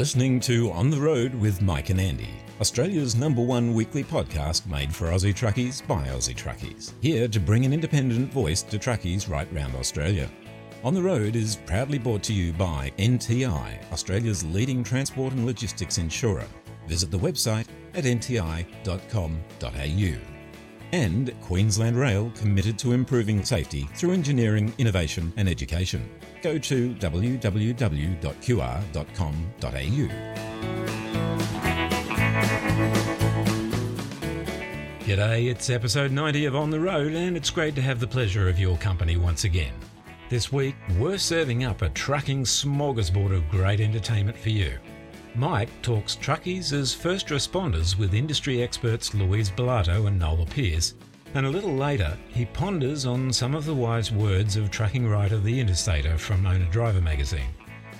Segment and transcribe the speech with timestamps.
[0.00, 4.94] listening to On the Road with Mike and Andy, Australia's number one weekly podcast made
[4.94, 6.94] for Aussie truckies by Aussie truckies.
[7.02, 10.30] Here to bring an independent voice to truckies right round Australia.
[10.84, 15.98] On the Road is proudly brought to you by NTI, Australia's leading transport and logistics
[15.98, 16.46] insurer.
[16.88, 18.70] Visit the website at nti.com.au.
[20.92, 26.08] And Queensland Rail committed to improving safety through engineering, innovation and education.
[26.42, 27.40] Go to www.qr.com.au.
[35.04, 38.48] G'day, it's episode 90 of On the Road, and it's great to have the pleasure
[38.48, 39.74] of your company once again.
[40.28, 44.78] This week, we're serving up a trucking smorgasbord of great entertainment for you.
[45.34, 50.94] Mike talks truckies as first responders with industry experts Louise Bellato and Nola Pearce,
[51.34, 55.38] and a little later, he ponders on some of the wise words of trucking writer
[55.38, 57.54] The Interstater from Owner Driver magazine.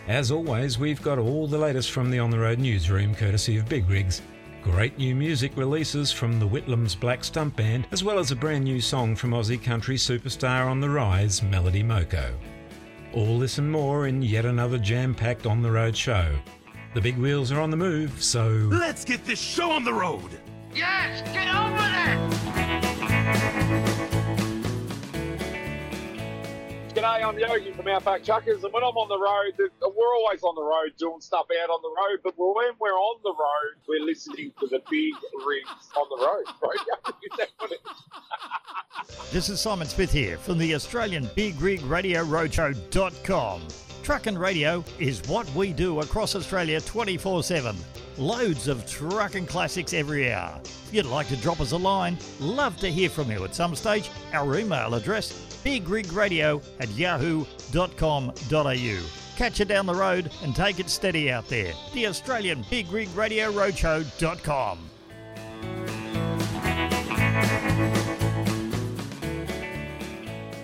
[0.09, 3.69] As always, we've got all the latest from the On the Road newsroom courtesy of
[3.69, 4.23] Big Rigs,
[4.63, 8.65] great new music releases from the Whitlam's Black Stump Band, as well as a brand
[8.65, 12.35] new song from Aussie country superstar on the rise, Melody Moko.
[13.13, 16.37] All this and more in yet another jam packed On the Road show.
[16.95, 18.49] The big wheels are on the move, so.
[18.49, 20.41] Let's get this show on the road!
[20.75, 23.31] Yes, get on with it!
[26.95, 30.55] G'day, I'm Yogi from Outback Truckers, and when I'm on the road, we're always on
[30.55, 34.05] the road doing stuff out on the road, but when we're on the road, we're
[34.05, 35.15] listening to the big
[35.47, 36.79] rigs on the road, right?
[39.33, 43.63] this is Simon Smith here from the Australian Big Rig Radio Roadshow.com.
[44.03, 47.77] Truckin' Radio is what we do across Australia 24 7.
[48.19, 50.61] Loads of trucking classics every hour.
[50.63, 53.75] If you'd like to drop us a line, love to hear from you at some
[53.75, 54.11] stage.
[54.33, 55.33] Our email address
[55.65, 57.47] bigrigradio at yahoo.com.au.
[59.37, 61.73] Catch you down the road and take it steady out there.
[61.95, 64.91] The Australian Big Rig Radio Roadshow.com.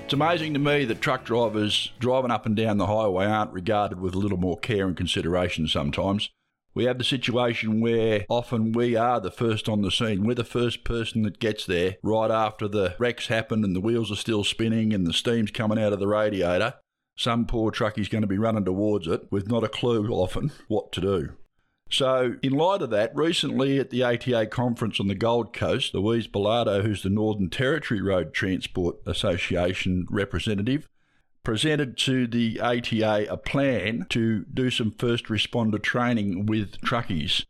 [0.06, 3.98] It's amazing to me that truck drivers driving up and down the highway aren't regarded
[3.98, 6.30] with a little more care and consideration sometimes.
[6.74, 10.24] We have the situation where often we are the first on the scene.
[10.24, 14.12] We're the first person that gets there right after the wrecks happen and the wheels
[14.12, 16.74] are still spinning and the steam's coming out of the radiator.
[17.16, 20.92] Some poor truckie's going to be running towards it with not a clue often what
[20.92, 21.30] to do.
[21.88, 26.26] So, in light of that, recently at the ATA conference on the Gold Coast, Louise
[26.26, 30.88] Bellato, who's the Northern Territory Road Transport Association representative,
[31.44, 37.44] presented to the ATA a plan to do some first responder training with truckies.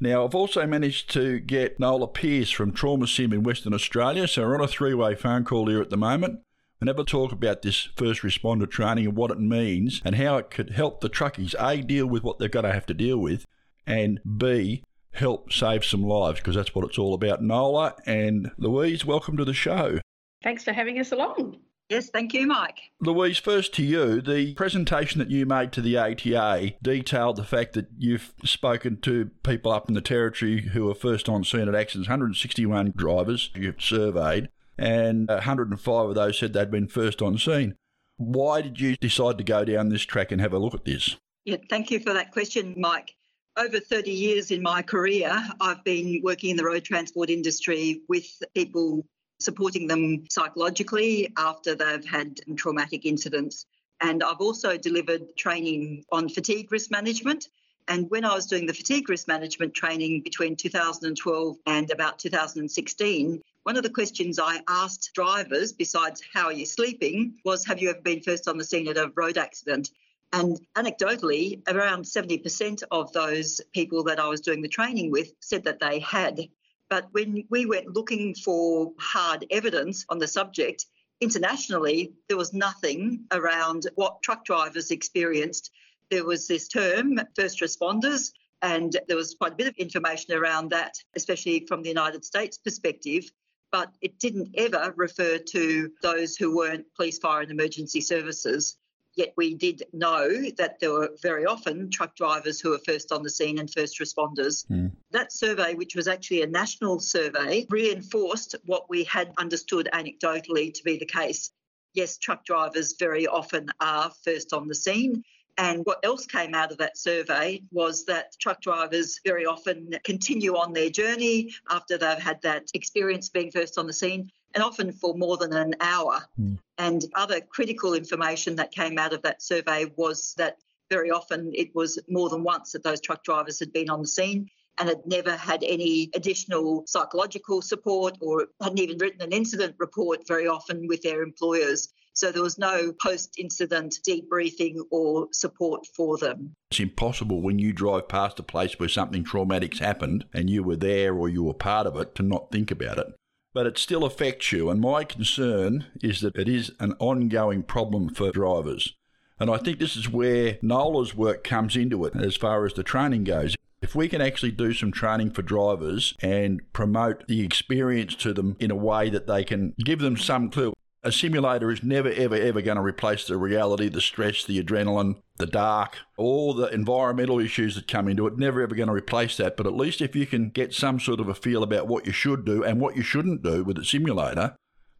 [0.00, 4.42] Now, I've also managed to get Nola Pearce from Trauma Sim in Western Australia, so
[4.42, 6.40] we're on a three way phone call here at the moment.
[6.80, 10.38] And have a talk about this first responder training and what it means and how
[10.38, 13.18] it could help the truckies A, deal with what they're going to have to deal
[13.18, 13.46] with,
[13.86, 14.82] and B,
[15.12, 17.42] help save some lives because that's what it's all about.
[17.42, 20.00] Nola and Louise, welcome to the show.
[20.42, 21.58] Thanks for having us along.
[21.88, 22.78] Yes, thank you, Mike.
[23.00, 24.22] Louise, first to you.
[24.22, 29.30] The presentation that you made to the ATA detailed the fact that you've spoken to
[29.42, 33.82] people up in the Territory who were first on scene at accidents, 161 drivers you've
[33.82, 34.48] surveyed,
[34.78, 37.74] and 105 of those said they'd been first on scene.
[38.16, 41.16] Why did you decide to go down this track and have a look at this?
[41.44, 43.14] Yeah, thank you for that question, Mike.
[43.54, 45.30] Over 30 years in my career,
[45.60, 49.04] I've been working in the road transport industry with people
[49.40, 53.66] supporting them psychologically after they've had traumatic incidents.
[54.00, 57.48] And I've also delivered training on fatigue risk management.
[57.88, 63.42] And when I was doing the fatigue risk management training between 2012 and about 2016,
[63.64, 67.90] one of the questions I asked drivers, besides how are you sleeping, was have you
[67.90, 69.90] ever been first on the scene at a road accident?
[70.32, 75.64] And anecdotally, around 70% of those people that I was doing the training with said
[75.64, 76.40] that they had.
[76.88, 80.86] But when we went looking for hard evidence on the subject,
[81.20, 85.70] internationally, there was nothing around what truck drivers experienced.
[86.10, 88.32] There was this term, first responders,
[88.62, 92.56] and there was quite a bit of information around that, especially from the United States
[92.58, 93.30] perspective.
[93.70, 98.76] But it didn't ever refer to those who weren't police, fire, and emergency services.
[99.14, 103.22] Yet we did know that there were very often truck drivers who were first on
[103.22, 104.66] the scene and first responders.
[104.68, 104.92] Mm.
[105.10, 110.84] That survey, which was actually a national survey, reinforced what we had understood anecdotally to
[110.84, 111.50] be the case.
[111.94, 115.22] Yes, truck drivers very often are first on the scene.
[115.58, 120.56] And what else came out of that survey was that truck drivers very often continue
[120.56, 124.92] on their journey after they've had that experience being first on the scene and often
[124.92, 126.22] for more than an hour.
[126.40, 126.58] Mm.
[126.78, 130.56] And other critical information that came out of that survey was that
[130.90, 134.08] very often it was more than once that those truck drivers had been on the
[134.08, 134.48] scene
[134.78, 140.26] and had never had any additional psychological support or hadn't even written an incident report
[140.26, 141.88] very often with their employers.
[142.14, 146.54] So there was no post incident debriefing or support for them.
[146.70, 150.76] It's impossible when you drive past a place where something traumatic's happened and you were
[150.76, 153.06] there or you were part of it to not think about it.
[153.54, 158.08] But it still affects you, and my concern is that it is an ongoing problem
[158.08, 158.94] for drivers.
[159.38, 162.82] And I think this is where Nola's work comes into it as far as the
[162.82, 163.56] training goes.
[163.82, 168.56] If we can actually do some training for drivers and promote the experience to them
[168.60, 170.72] in a way that they can give them some clue,
[171.04, 175.16] a simulator is never, ever, ever going to replace the reality, the stress, the adrenaline,
[175.36, 178.38] the dark, all the environmental issues that come into it.
[178.38, 179.56] Never, ever going to replace that.
[179.56, 182.12] But at least if you can get some sort of a feel about what you
[182.12, 184.54] should do and what you shouldn't do with a simulator,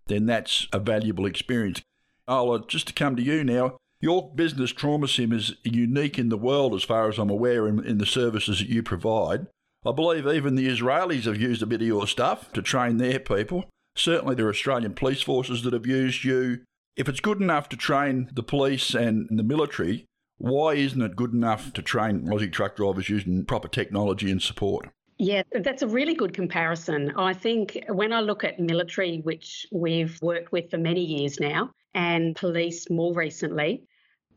[0.07, 1.83] then that's a valuable experience.
[2.27, 6.37] Nola, just to come to you now, your business Trauma Sim is unique in the
[6.37, 9.47] world as far as I'm aware in, in the services that you provide.
[9.87, 13.21] I believe even the Israelis have used a bit of your stuff to train their
[13.21, 13.67] people.
[13.95, 16.61] Certainly, there are Australian police forces that have used you.
[16.97, 20.07] If it's good enough to train the police and the military,
[20.39, 24.89] why isn't it good enough to train Aussie truck drivers using proper technology and support?
[25.19, 27.13] Yeah, that's a really good comparison.
[27.17, 31.71] I think when I look at military, which we've worked with for many years now,
[31.95, 33.85] and police more recently,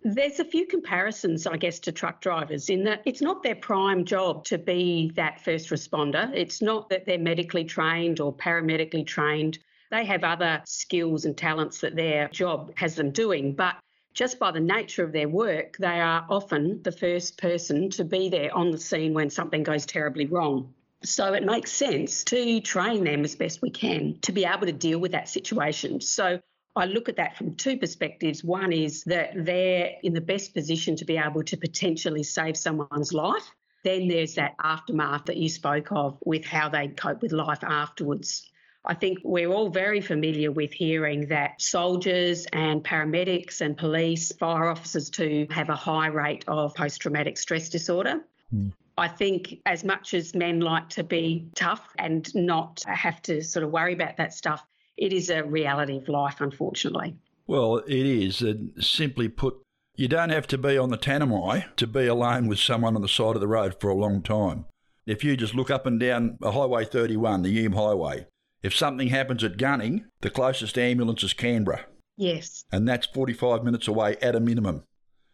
[0.05, 4.05] there's a few comparisons, I guess, to truck drivers in that it's not their prime
[4.05, 6.31] job to be that first responder.
[6.31, 9.57] It's not that they're medically trained or paramedically trained.
[9.89, 13.55] They have other skills and talents that their job has them doing.
[13.55, 13.77] But
[14.13, 18.29] just by the nature of their work, they are often the first person to be
[18.29, 20.71] there on the scene when something goes terribly wrong.
[21.03, 24.71] So it makes sense to train them as best we can to be able to
[24.71, 25.99] deal with that situation.
[25.99, 26.41] So
[26.75, 28.43] I look at that from two perspectives.
[28.43, 33.13] One is that they're in the best position to be able to potentially save someone's
[33.13, 33.49] life.
[33.83, 38.49] Then there's that aftermath that you spoke of with how they cope with life afterwards.
[38.83, 44.67] I think we're all very familiar with hearing that soldiers and paramedics and police, fire
[44.67, 48.21] officers too, have a high rate of post traumatic stress disorder.
[48.53, 48.73] Mm.
[48.97, 53.63] I think as much as men like to be tough and not have to sort
[53.63, 54.65] of worry about that stuff,
[54.97, 57.15] it is a reality of life, unfortunately.
[57.47, 58.41] Well, it is.
[58.41, 59.55] And simply put,
[59.95, 63.07] you don't have to be on the Tanami to be alone with someone on the
[63.07, 64.65] side of the road for a long time.
[65.05, 68.25] If you just look up and down a Highway 31, the Hume Highway,
[68.63, 71.85] if something happens at Gunning, the closest ambulance is Canberra.
[72.17, 72.63] Yes.
[72.71, 74.83] And that's 45 minutes away at a minimum.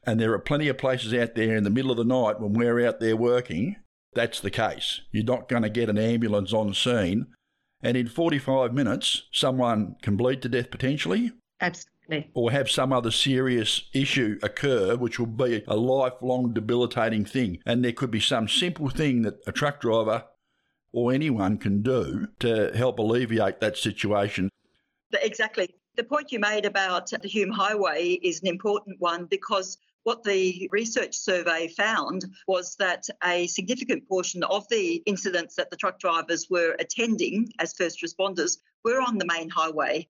[0.03, 2.53] And there are plenty of places out there in the middle of the night when
[2.53, 3.77] we're out there working,
[4.13, 5.01] that's the case.
[5.11, 7.27] You're not going to get an ambulance on scene
[7.83, 11.31] and in 45 minutes, someone can bleed to death potentially.
[11.59, 12.31] Absolutely.
[12.33, 17.59] Or have some other serious issue occur, which will be a lifelong debilitating thing.
[17.65, 20.25] And there could be some simple thing that a truck driver
[20.91, 24.49] or anyone can do to help alleviate that situation.
[25.21, 25.73] Exactly.
[25.95, 30.67] The point you made about the Hume Highway is an important one because what the
[30.71, 36.47] research survey found was that a significant portion of the incidents that the truck drivers
[36.49, 40.07] were attending as first responders were on the main highway.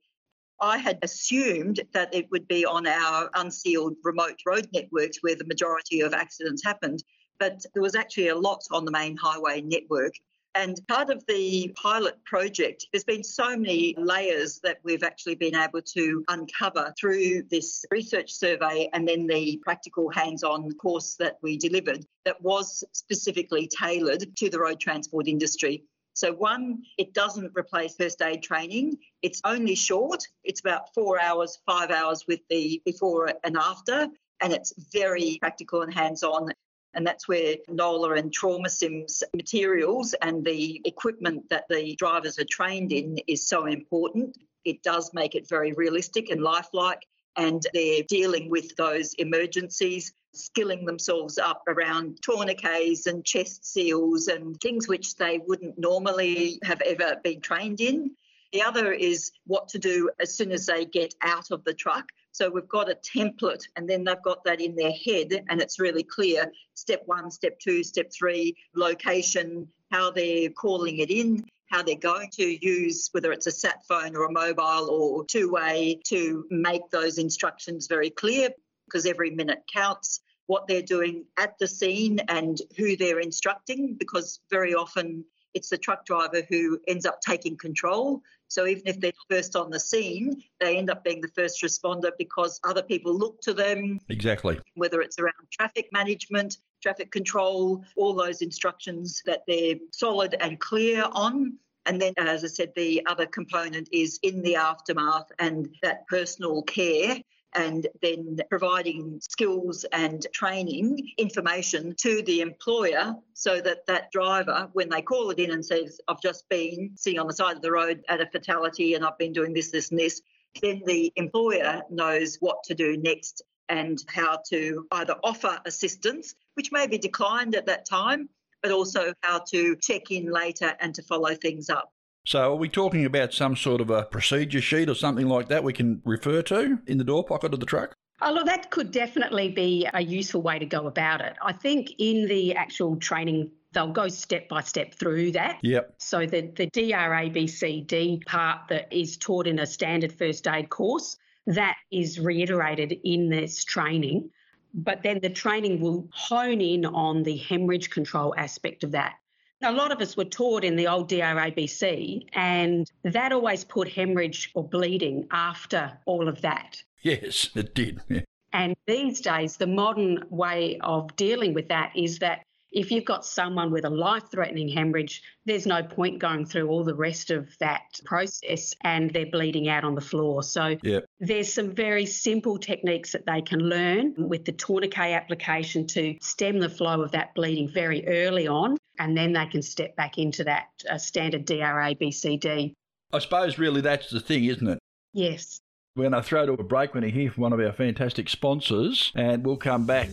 [0.61, 5.45] I had assumed that it would be on our unsealed remote road networks where the
[5.45, 7.03] majority of accidents happened,
[7.39, 10.13] but there was actually a lot on the main highway network.
[10.53, 15.55] And part of the pilot project, there's been so many layers that we've actually been
[15.55, 21.37] able to uncover through this research survey and then the practical hands on course that
[21.41, 25.85] we delivered that was specifically tailored to the road transport industry.
[26.13, 28.97] So, one, it doesn't replace first aid training.
[29.21, 30.27] It's only short.
[30.43, 34.09] It's about four hours, five hours with the before and after.
[34.41, 36.51] And it's very practical and hands on.
[36.93, 42.45] And that's where Nola and Trauma Sims materials and the equipment that the drivers are
[42.45, 44.37] trained in is so important.
[44.65, 47.05] It does make it very realistic and lifelike.
[47.37, 54.59] And they're dealing with those emergencies, skilling themselves up around tourniquets and chest seals and
[54.59, 58.11] things which they wouldn't normally have ever been trained in.
[58.51, 62.09] The other is what to do as soon as they get out of the truck.
[62.31, 65.79] So we've got a template and then they've got that in their head and it's
[65.79, 71.83] really clear step one, step two, step three, location, how they're calling it in, how
[71.83, 75.99] they're going to use whether it's a sat phone or a mobile or two way
[76.05, 78.49] to make those instructions very clear
[78.85, 80.21] because every minute counts.
[80.47, 85.23] What they're doing at the scene and who they're instructing, because very often
[85.53, 88.21] it's the truck driver who ends up taking control.
[88.51, 92.11] So even if they're first on the scene, they end up being the first responder
[92.17, 94.59] because other people look to them, Exactly.
[94.75, 101.05] whether it's around traffic management, traffic control, all those instructions that they're solid and clear
[101.13, 101.53] on.
[101.85, 106.61] And then, as I said, the other component is in the aftermath and that personal
[106.63, 107.21] care
[107.53, 114.89] and then providing skills and training information to the employer so that that driver, when
[114.89, 117.71] they call it in and says, I've just been sitting on the side of the
[117.71, 120.21] road at a fatality and I've been doing this, this, and this,
[120.61, 126.71] then the employer knows what to do next and how to either offer assistance, which
[126.71, 128.27] may be declined at that time,
[128.61, 131.91] but also how to check in later and to follow things up.
[132.25, 135.63] So, are we talking about some sort of a procedure sheet or something like that
[135.63, 137.95] we can refer to in the door pocket of the truck?
[138.21, 141.33] Oh, look, that could definitely be a useful way to go about it.
[141.41, 145.57] I think in the actual training, they'll go step by step through that.
[145.63, 145.95] Yep.
[145.97, 151.77] So the, the DRABCD part that is taught in a standard first aid course, that
[151.91, 154.29] is reiterated in this training.
[154.75, 159.15] But then the training will hone in on the hemorrhage control aspect of that.
[159.63, 164.51] A lot of us were taught in the old DRABC, and that always put hemorrhage
[164.55, 166.81] or bleeding after all of that.
[167.01, 168.01] Yes, it did.
[168.09, 168.21] Yeah.
[168.53, 172.41] And these days, the modern way of dealing with that is that
[172.71, 176.83] if you've got someone with a life threatening hemorrhage, there's no point going through all
[176.83, 180.41] the rest of that process and they're bleeding out on the floor.
[180.41, 181.05] So Yep.
[181.19, 186.59] there's some very simple techniques that they can learn with the tourniquet application to stem
[186.59, 190.43] the flow of that bleeding very early on, and then they can step back into
[190.43, 192.73] that uh, standard DRA BCD.
[193.11, 194.77] I suppose really that's the thing, isn't it?
[195.11, 195.59] Yes.
[195.95, 198.29] We're going to throw to a break when you hear from one of our fantastic
[198.29, 200.09] sponsors, and we'll come back.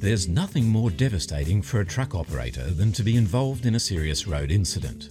[0.00, 4.26] There's nothing more devastating for a truck operator than to be involved in a serious
[4.26, 5.10] road incident.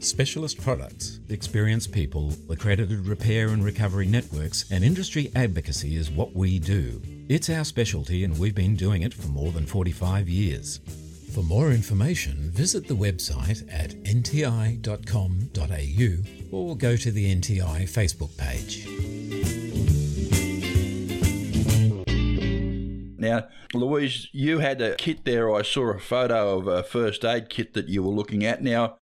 [0.00, 6.60] Specialist products, experienced people, accredited repair and recovery networks, and industry advocacy is what we
[6.60, 7.02] do.
[7.28, 10.78] It's our specialty, and we've been doing it for more than 45 years.
[11.34, 14.86] For more information, visit the website at nti.com.au
[16.56, 18.86] or go to the NTI Facebook page.
[23.18, 25.52] Now, Louise, you had a kit there.
[25.52, 28.62] I saw a photo of a first aid kit that you were looking at.
[28.62, 28.98] Now,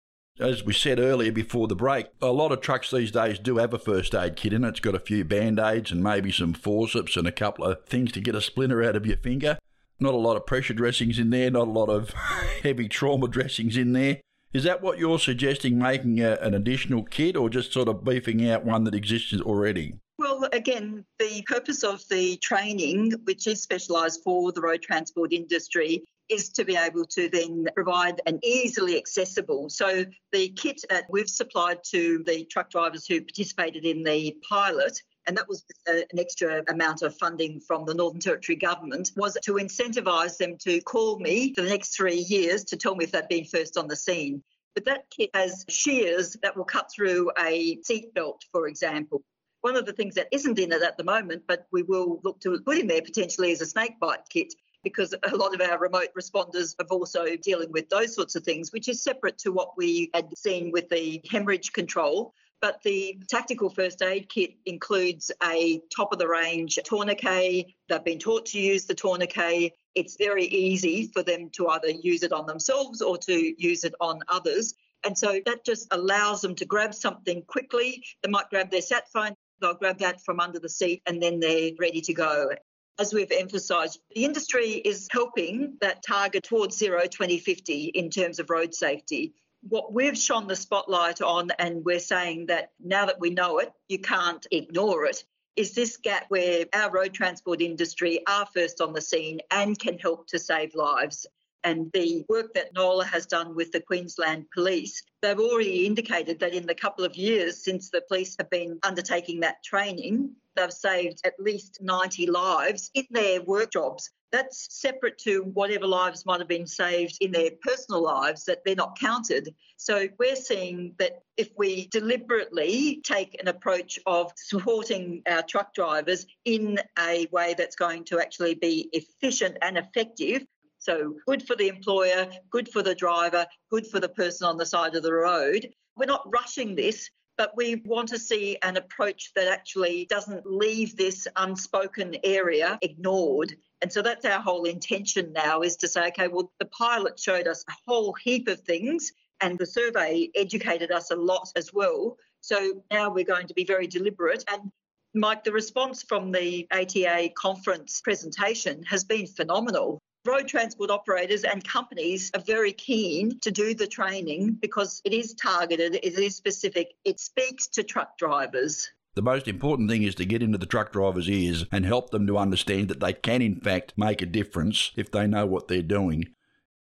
[0.43, 3.73] as we said earlier before the break, a lot of trucks these days do have
[3.73, 4.69] a first aid kit in it.
[4.69, 8.13] It's got a few band aids and maybe some forceps and a couple of things
[8.13, 9.59] to get a splinter out of your finger.
[10.01, 12.11] Not a lot of pressure dressings in there, not a lot of
[12.63, 14.21] heavy trauma dressings in there.
[14.53, 18.49] Is that what you're suggesting, making a, an additional kit or just sort of beefing
[18.51, 19.95] out one that exists already?
[20.19, 26.05] Well, again, the purpose of the training, which is specialised for the road transport industry,
[26.29, 29.69] is to be able to then provide an easily accessible.
[29.69, 35.01] So the kit that we've supplied to the truck drivers who participated in the pilot
[35.27, 39.37] and that was uh, an extra amount of funding from the Northern Territory government, was
[39.43, 43.13] to incentivise them to call me for the next three years to tell me if
[43.13, 44.43] they'd been first on the scene.
[44.75, 49.23] But that kit has shears that will cut through a seat belt, for example.
[49.61, 52.41] One of the things that isn't in it at the moment, but we will look
[52.41, 54.53] to put in there potentially is a snake bite kit
[54.83, 58.73] because a lot of our remote responders are also dealing with those sorts of things,
[58.73, 62.35] which is separate to what we had seen with the hemorrhage control.
[62.61, 67.67] But the tactical first aid kit includes a top of the range tourniquet.
[67.89, 69.73] They've been taught to use the tourniquet.
[69.97, 73.95] It's very easy for them to either use it on themselves or to use it
[74.01, 74.75] on others.
[75.05, 78.05] And so that just allows them to grab something quickly.
[78.23, 81.41] They might grab their sat phone, they'll grab that from under the seat, and then
[81.41, 82.51] they're ready to go.
[82.99, 88.51] As we've emphasised, the industry is helping that target towards zero 2050 in terms of
[88.51, 89.35] road safety.
[89.69, 93.73] What we've shone the spotlight on, and we're saying that now that we know it,
[93.89, 95.25] you can't ignore it,
[95.57, 99.99] is this gap where our road transport industry are first on the scene and can
[99.99, 101.27] help to save lives.
[101.65, 106.55] And the work that Nola has done with the Queensland Police, they've already indicated that
[106.55, 111.21] in the couple of years since the police have been undertaking that training, they've saved
[111.25, 114.11] at least 90 lives in their work jobs.
[114.33, 118.75] That's separate to whatever lives might have been saved in their personal lives that they're
[118.75, 119.55] not counted.
[119.77, 126.27] So we're seeing that if we deliberately take an approach of supporting our truck drivers
[126.47, 130.47] in a way that's going to actually be efficient and effective,
[130.83, 134.67] so good for the employer, good for the driver, good for the person on the
[134.67, 135.71] side of the road.
[135.97, 137.09] We're not rushing this,
[137.39, 143.55] but we want to see an approach that actually doesn't leave this unspoken area ignored.
[143.81, 147.47] And so that's our whole intention now is to say, okay, well, the pilot showed
[147.47, 152.17] us a whole heap of things and the survey educated us a lot as well.
[152.41, 154.73] So now we're going to be very deliberate and
[155.15, 160.02] Mike, the response from the ATA conference presentation has been phenomenal.
[160.25, 165.35] Road transport operators and companies are very keen to do the training because it is
[165.35, 168.89] targeted, it is specific, it speaks to truck drivers.
[169.17, 172.29] The most important thing is to get into the truck drivers' ears and help them
[172.29, 175.83] to understand that they can, in fact, make a difference if they know what they're
[175.83, 176.27] doing.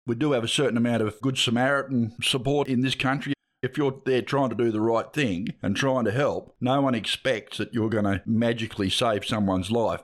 [0.05, 3.34] We do have a certain amount of Good Samaritan support in this country.
[3.62, 6.93] If you're there trying to do the right thing and trying to help, no one
[6.93, 10.01] expects that you're going to magically save someone's life.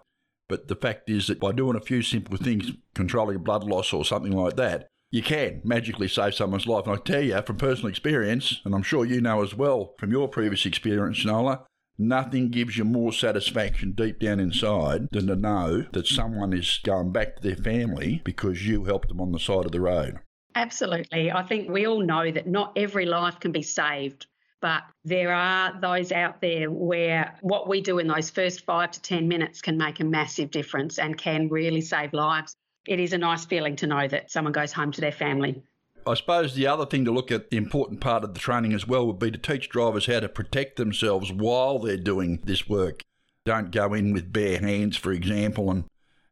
[0.48, 4.06] But the fact is that by doing a few simple things, controlling blood loss or
[4.06, 6.86] something like that, you can magically save someone's life.
[6.86, 10.12] And I tell you from personal experience, and I'm sure you know as well from
[10.12, 11.66] your previous experience, Nola,
[11.98, 17.12] nothing gives you more satisfaction deep down inside than to know that someone is going
[17.12, 20.20] back to their family because you helped them on the side of the road.
[20.54, 21.32] Absolutely.
[21.32, 24.28] I think we all know that not every life can be saved
[24.66, 29.00] but there are those out there where what we do in those first five to
[29.00, 32.56] 10 minutes can make a massive difference and can really save lives.
[32.88, 35.62] It is a nice feeling to know that someone goes home to their family.
[36.08, 38.88] I suppose the other thing to look at, the important part of the training as
[38.88, 43.04] well, would be to teach drivers how to protect themselves while they're doing this work.
[43.46, 45.84] Don't go in with bare hands, for example, and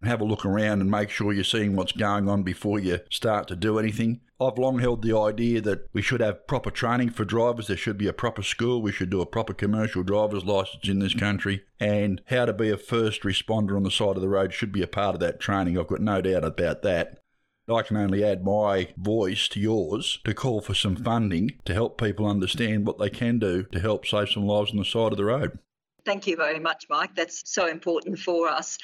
[0.05, 3.47] have a look around and make sure you're seeing what's going on before you start
[3.47, 4.21] to do anything.
[4.39, 7.67] I've long held the idea that we should have proper training for drivers.
[7.67, 8.81] There should be a proper school.
[8.81, 11.63] We should do a proper commercial driver's license in this country.
[11.79, 14.81] And how to be a first responder on the side of the road should be
[14.81, 15.77] a part of that training.
[15.77, 17.19] I've got no doubt about that.
[17.69, 21.99] I can only add my voice to yours to call for some funding to help
[21.99, 25.17] people understand what they can do to help save some lives on the side of
[25.17, 25.59] the road.
[26.05, 27.15] Thank you very much, Mike.
[27.15, 28.77] That's so important for us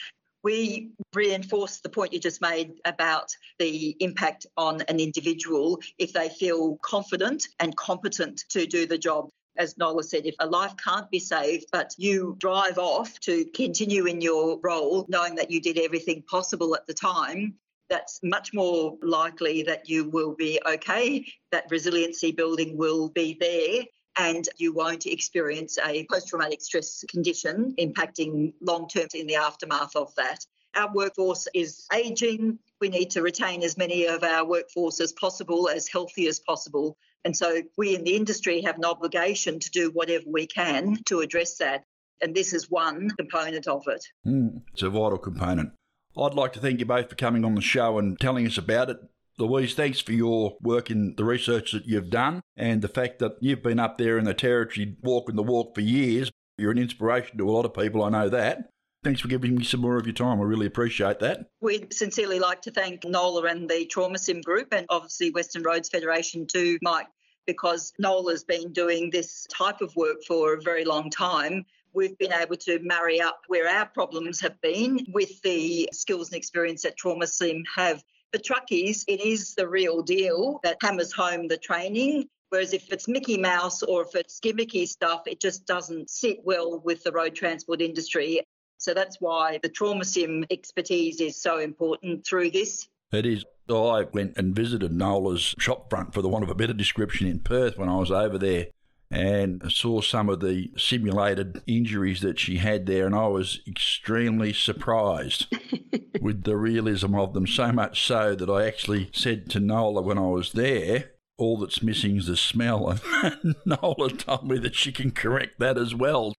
[0.44, 6.30] we reinforce the point you just made about the impact on an individual if they
[6.30, 9.30] feel confident and competent to do the job.
[9.58, 14.06] As Nola said, if a life can't be saved, but you drive off to continue
[14.06, 17.56] in your role, knowing that you did everything possible at the time,
[17.90, 23.84] that's much more likely that you will be okay, that resiliency building will be there,
[24.20, 29.96] and you won't experience a post traumatic stress condition impacting long term in the aftermath
[29.96, 30.46] of that.
[30.76, 32.60] Our workforce is ageing.
[32.82, 36.98] We need to retain as many of our workforce as possible, as healthy as possible.
[37.26, 41.22] And so we in the industry have an obligation to do whatever we can to
[41.22, 41.86] address that.
[42.22, 44.06] And this is one component of it.
[44.28, 45.72] Mm, it's a vital component.
[46.18, 48.90] I'd like to thank you both for coming on the show and telling us about
[48.90, 48.98] it.
[49.40, 53.38] Louise, thanks for your work in the research that you've done and the fact that
[53.40, 56.30] you've been up there in the territory walking the walk for years.
[56.58, 58.70] You're an inspiration to a lot of people, I know that.
[59.02, 60.42] Thanks for giving me some more of your time.
[60.42, 61.46] I really appreciate that.
[61.62, 65.88] We'd sincerely like to thank Nola and the Trauma Sim Group and obviously Western Roads
[65.88, 67.08] Federation too, Mike,
[67.48, 72.34] because Nola's been doing this type of work for a very long time we've been
[72.34, 76.98] able to marry up where our problems have been with the skills and experience that
[76.98, 82.28] Trauma Sim have for truckies, it is the real deal that hammers home the training.
[82.50, 86.80] Whereas if it's Mickey Mouse or if it's gimmicky stuff, it just doesn't sit well
[86.80, 88.42] with the road transport industry.
[88.78, 92.88] So that's why the trauma sim expertise is so important through this.
[93.12, 93.46] It is.
[93.70, 97.40] I went and visited Nola's shop front, for the want of a better description, in
[97.40, 98.68] Perth when I was over there
[99.12, 104.54] and saw some of the simulated injuries that she had there, and I was extremely
[104.54, 105.48] surprised
[106.22, 107.48] with the realism of them.
[107.48, 111.82] So much so that I actually said to Nola when I was there, all that's
[111.82, 113.00] missing is the smell.
[113.24, 116.36] And Nola told me that she can correct that as well.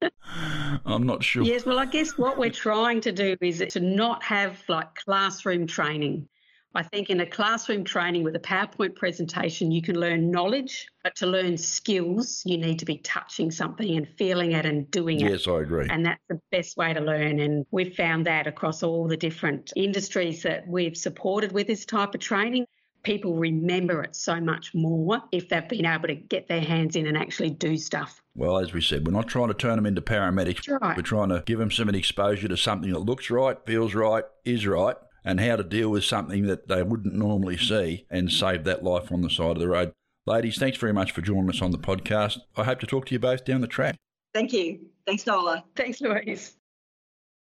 [0.85, 1.43] I'm not sure.
[1.43, 5.67] Yes, well, I guess what we're trying to do is to not have like classroom
[5.67, 6.29] training.
[6.73, 11.17] I think in a classroom training with a PowerPoint presentation, you can learn knowledge, but
[11.17, 15.29] to learn skills, you need to be touching something and feeling it and doing yes,
[15.29, 15.33] it.
[15.33, 15.89] Yes, I agree.
[15.91, 17.41] And that's the best way to learn.
[17.41, 22.15] And we've found that across all the different industries that we've supported with this type
[22.15, 22.67] of training.
[23.03, 27.07] people remember it so much more if they've been able to get their hands in
[27.07, 28.23] and actually do stuff.
[28.35, 30.69] Well, as we said, we're not trying to turn them into paramedics.
[30.81, 30.97] Right.
[30.97, 34.67] We're trying to give them some exposure to something that looks right, feels right, is
[34.67, 38.85] right, and how to deal with something that they wouldn't normally see and save that
[38.85, 39.93] life on the side of the road.
[40.27, 42.39] Ladies, thanks very much for joining us on the podcast.
[42.57, 43.97] I hope to talk to you both down the track.
[44.35, 44.81] Thank you.
[45.07, 45.65] Thanks, Nola.
[45.75, 46.57] Thanks, Louise.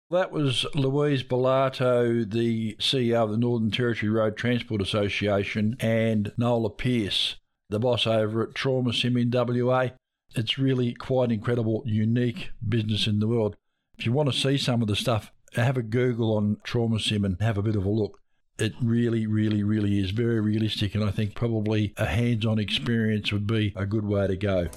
[0.09, 6.69] That was Louise Bellato, the CEO of the Northern Territory Road Transport Association, and Nola
[6.69, 7.37] Pearce,
[7.69, 9.89] the boss over at Trauma Sim in WA.
[10.35, 13.55] It's really quite incredible, unique business in the world.
[13.97, 17.25] If you want to see some of the stuff, have a Google on Trauma Sim
[17.25, 18.19] and have a bit of a look.
[18.59, 23.31] It really, really, really is very realistic, and I think probably a hands on experience
[23.31, 24.67] would be a good way to go.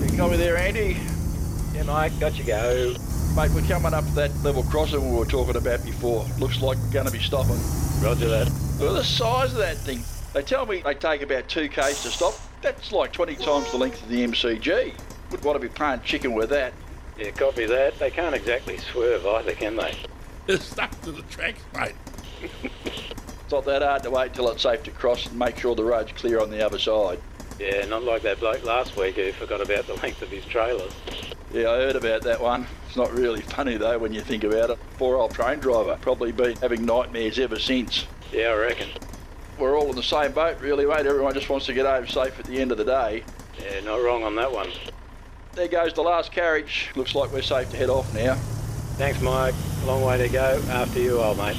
[0.00, 0.96] You got me there, Andy?
[1.74, 2.94] Yeah, mate, got you go.
[3.36, 6.24] Mate, we're coming up to that level crossing we were talking about before.
[6.38, 7.60] Looks like we're going to be stopping.
[8.00, 8.50] Roger that.
[8.80, 10.02] Look at the size of that thing.
[10.32, 12.34] They tell me they take about two k's to stop.
[12.62, 14.94] That's like 20 times the length of the MCG.
[15.30, 16.72] Would want to be playing chicken with that.
[17.18, 17.98] Yeah, copy that.
[17.98, 19.94] They can't exactly swerve either, can they?
[20.46, 21.94] They're stuck to the tracks, mate.
[22.84, 25.84] It's not that hard to wait till it's safe to cross and make sure the
[25.84, 27.18] road's clear on the other side.
[27.58, 30.92] Yeah, not like that bloke last week who forgot about the length of his trailers.
[31.52, 32.66] Yeah, I heard about that one.
[32.86, 34.78] It's not really funny though when you think about it.
[34.96, 35.98] Poor old train driver.
[36.00, 38.06] Probably been having nightmares ever since.
[38.32, 38.88] Yeah, I reckon.
[39.58, 41.06] We're all in the same boat really, mate.
[41.06, 43.24] Everyone just wants to get home safe at the end of the day.
[43.60, 44.68] Yeah, not wrong on that one.
[45.58, 46.90] There goes the last carriage.
[46.94, 48.36] Looks like we're safe to head off now.
[48.94, 49.56] Thanks, Mike.
[49.86, 50.62] Long way to go.
[50.68, 51.56] After you, old mate.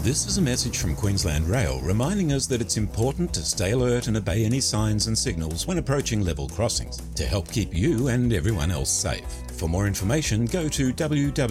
[0.00, 4.06] This is a message from Queensland Rail reminding us that it's important to stay alert
[4.06, 8.32] and obey any signs and signals when approaching level crossings to help keep you and
[8.32, 9.26] everyone else safe.
[9.58, 11.48] For more information, go to www.qr.com.au.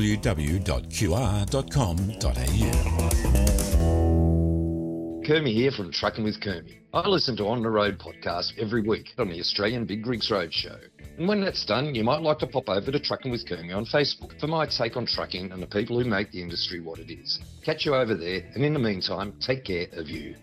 [5.28, 6.78] Kermie here from Trucking with Kermie.
[6.94, 10.80] I listen to On the Road podcast every week on the Australian Big Rigs Roadshow.
[11.18, 13.86] And when that's done, you might like to pop over to Trucking with Kermie on
[13.86, 17.12] Facebook for my take on trucking and the people who make the industry what it
[17.12, 17.42] is.
[17.62, 20.34] Catch you over there, and in the meantime, take care of you.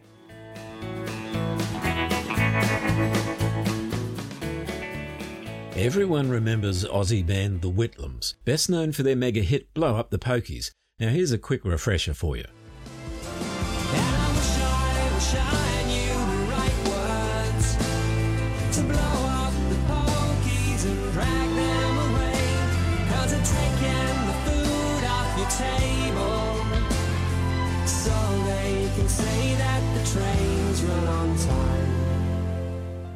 [5.76, 10.18] Everyone remembers Aussie band The Whitlams, best known for their mega hit Blow Up the
[10.18, 10.72] Pokies.
[11.00, 12.44] Now here's a quick refresher for you.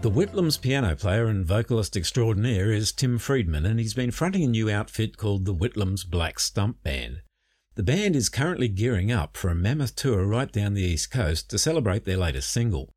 [0.00, 4.46] The Whitlams piano player and vocalist extraordinaire is Tim Friedman, and he's been fronting a
[4.46, 7.22] new outfit called the Whitlams Black Stump Band.
[7.74, 11.50] The band is currently gearing up for a mammoth tour right down the east coast
[11.50, 12.92] to celebrate their latest single.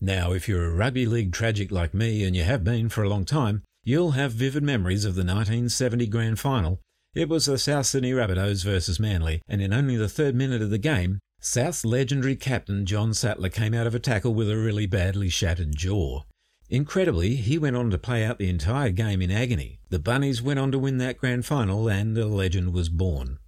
[0.00, 3.08] Now, if you're a rugby league tragic like me, and you have been for a
[3.08, 6.80] long time, you'll have vivid memories of the 1970 grand final.
[7.16, 10.70] It was the South Sydney Rabbitohs versus Manly, and in only the third minute of
[10.70, 14.86] the game, South's legendary captain John Sattler came out of a tackle with a really
[14.86, 16.22] badly shattered jaw.
[16.70, 19.80] Incredibly, he went on to play out the entire game in agony.
[19.90, 23.38] The Bunnies went on to win that grand final, and a legend was born.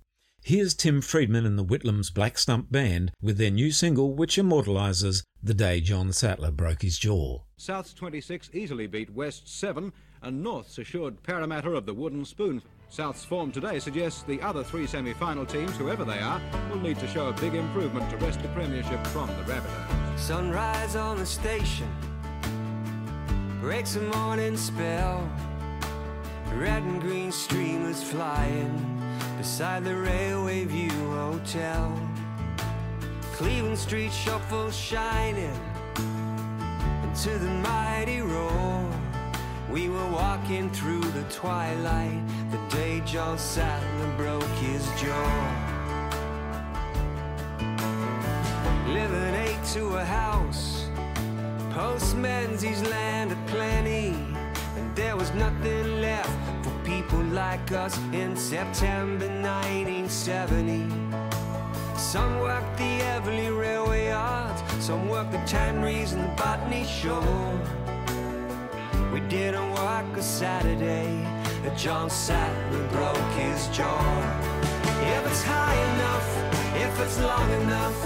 [0.42, 5.24] Here's Tim Friedman and the Whitlams Black Stump Band with their new single, which immortalises
[5.42, 7.40] the day John Sattler broke his jaw.
[7.56, 12.62] South's 26 easily beat West's 7, and North's assured Parramatta of the wooden spoon.
[12.90, 17.08] South's form today suggests the other three semi-final teams, whoever they are, will need to
[17.08, 20.18] show a big improvement to wrest the premiership from the Rabbitohs.
[20.18, 21.88] Sunrise on the station
[23.66, 25.28] breaks the morning spell.
[26.54, 28.72] Red and green streamers flying
[29.38, 31.90] beside the Railway View Hotel.
[33.32, 35.58] Cleveland Street shuffle shining
[37.02, 38.88] into the mighty roar.
[39.68, 45.38] We were walking through the twilight the day John Sattler broke his jaw.
[48.86, 50.75] Living eight to a house,
[51.76, 54.16] post Menzies land of plenty,
[54.78, 56.30] and there was nothing left
[56.64, 60.88] for people like us in September 1970.
[61.98, 67.60] Some worked the Eveleigh Railway Yard, some worked the Tanneries and the Botany Shore.
[69.12, 71.10] We didn't work a Saturday
[71.62, 74.00] that John Sattler broke his jaw.
[75.14, 76.28] If it's high enough,
[76.86, 77.96] if it's long enough,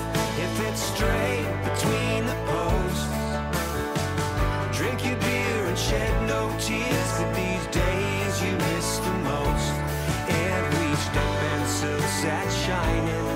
[0.44, 2.79] if it's straight between the posts,
[5.90, 9.72] shed no tears, but these days you miss the most.
[10.54, 13.26] Every step and silhouette shining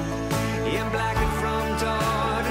[0.77, 2.45] in black and from dawn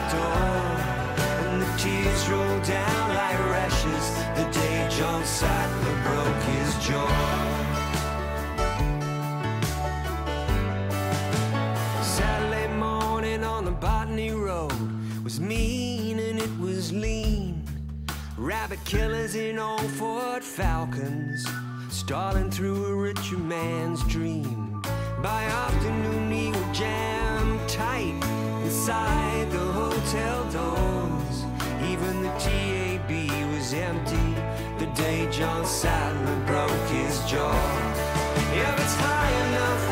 [1.78, 4.06] tears roll down like rashes
[4.38, 7.14] the day John Sattler broke his jaw.
[12.18, 14.74] Saturday morning on the Botany Road
[15.24, 17.43] was mean and it was lean.
[18.44, 21.48] Rabbit killers in old Ford Falcons,
[21.90, 24.82] stalling through a richer man's dream.
[25.22, 28.22] By afternoon, we were jammed tight
[28.66, 31.46] inside the hotel doors.
[31.90, 33.10] Even the TAB
[33.54, 34.36] was empty
[34.78, 37.56] the day John Sattler broke his jaw.
[38.52, 39.84] If it's high enough,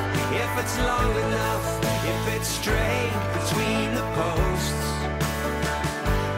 [0.43, 1.65] if it's long enough,
[2.03, 4.91] if it's straight between the posts.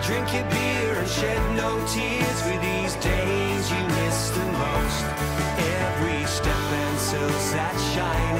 [0.06, 0.83] Drink your beer
[1.20, 5.06] shed no tears for these days you miss the most.
[5.86, 8.33] Every step and sill sat shining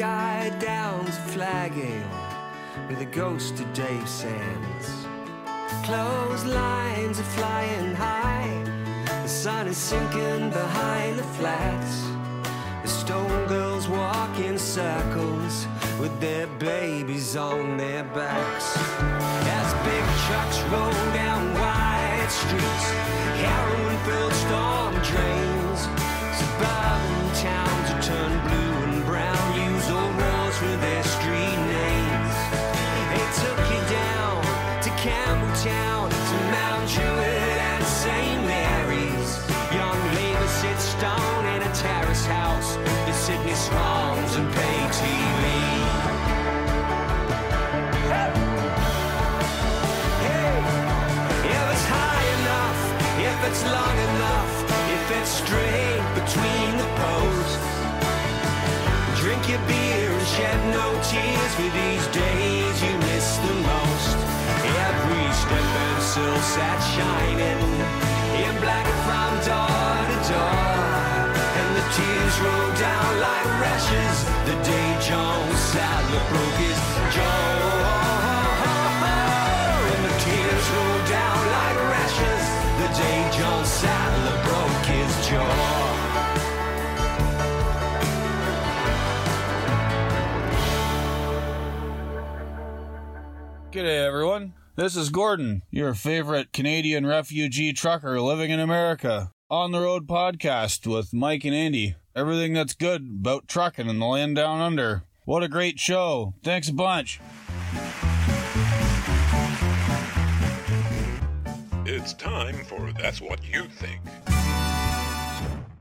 [0.00, 4.86] Old downs a flag ale with a ghost of Dave Sands.
[5.84, 8.62] Clotheslines are flying high.
[9.22, 12.06] The sun is sinking behind the flats.
[12.82, 15.66] The stone girls walk in circles
[15.98, 18.76] with their babies on their backs.
[19.58, 22.90] As big trucks roll down wide streets,
[23.42, 24.97] heroin filled storm
[43.58, 45.44] Swans and pay TV.
[51.54, 52.80] If it's high enough,
[53.18, 54.54] if it's long enough,
[54.94, 57.68] if it's straight between the posts.
[59.20, 64.18] Drink your beer and shed no tears for these days you miss the most.
[64.86, 67.97] Every step and sill sat shining
[74.48, 76.78] the day John Sattler broke his
[77.14, 77.68] jaw.
[79.92, 82.44] And the tears roll down like rashes
[82.80, 85.88] the day John Sattler broke his jaw.
[93.70, 94.54] G'day, everyone.
[94.76, 99.30] This is Gordon, your favorite Canadian refugee trucker living in America.
[99.50, 101.96] On the Road podcast with Mike and Andy.
[102.18, 105.04] Everything that's good about trucking in the land down under.
[105.24, 106.34] What a great show.
[106.42, 107.20] Thanks a bunch.
[111.86, 114.00] It's time for That's What You Think.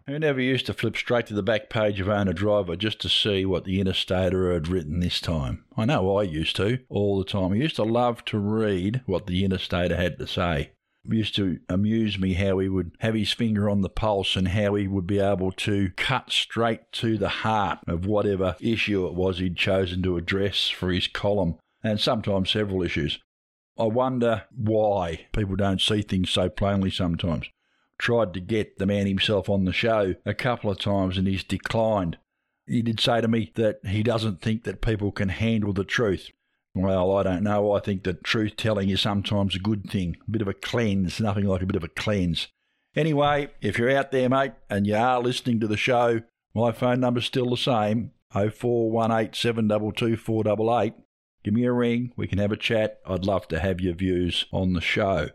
[0.06, 3.10] Who never used to flip straight to the back page of Owner Driver just to
[3.10, 5.66] see what the Interstater had written this time?
[5.76, 7.54] I know I used to, all the time.
[7.54, 10.70] I used to love to read what the Interstater had to say.
[11.10, 14.76] Used to amuse me how he would have his finger on the pulse and how
[14.76, 19.40] he would be able to cut straight to the heart of whatever issue it was
[19.40, 23.20] he'd chosen to address for his column, and sometimes several issues.
[23.80, 27.48] I wonder why people don't see things so plainly sometimes
[27.98, 31.44] tried to get the man himself on the show a couple of times and he's
[31.44, 32.18] declined.
[32.66, 36.32] He did say to me that he doesn't think that people can handle the truth.
[36.82, 37.72] Well, I don't know.
[37.72, 40.18] I think that truth telling is sometimes a good thing.
[40.28, 42.48] A bit of a cleanse, nothing like a bit of a cleanse.
[42.96, 46.22] Anyway, if you're out there, mate, and you are listening to the show,
[46.54, 50.94] my phone number's still the same 0418 722 488.
[51.44, 52.12] Give me a ring.
[52.16, 53.00] We can have a chat.
[53.06, 55.30] I'd love to have your views on the show.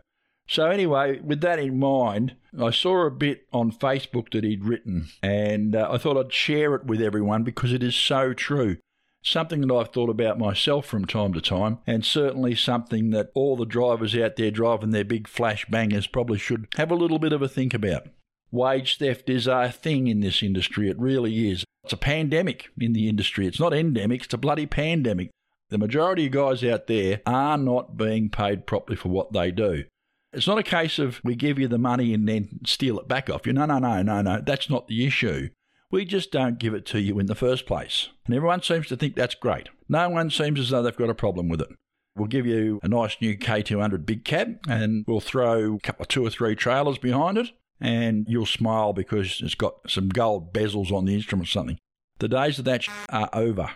[0.47, 5.07] So, anyway, with that in mind, I saw a bit on Facebook that he'd written,
[5.21, 8.77] and uh, I thought I'd share it with everyone because it is so true.
[9.25, 13.55] Something that I've thought about myself from time to time, and certainly something that all
[13.55, 17.31] the drivers out there driving their big flash bangers probably should have a little bit
[17.31, 18.07] of a think about.
[18.51, 21.63] Wage theft is a thing in this industry, it really is.
[21.85, 23.47] It's a pandemic in the industry.
[23.47, 25.31] It's not endemic, it's a bloody pandemic.
[25.69, 29.85] The majority of guys out there are not being paid properly for what they do.
[30.33, 33.29] It's not a case of we give you the money and then steal it back
[33.29, 33.53] off you.
[33.53, 34.41] No, no, no, no, no.
[34.45, 35.49] That's not the issue.
[35.93, 38.09] We just don't give it to you in the first place.
[38.25, 39.69] And everyone seems to think that's great.
[39.87, 41.67] No one seems as though they've got a problem with it.
[42.15, 46.07] We'll give you a nice new K200 big cab and we'll throw a couple of
[46.07, 50.91] two or three trailers behind it and you'll smile because it's got some gold bezels
[50.91, 51.77] on the instrument or something.
[52.17, 53.69] The days of that are over.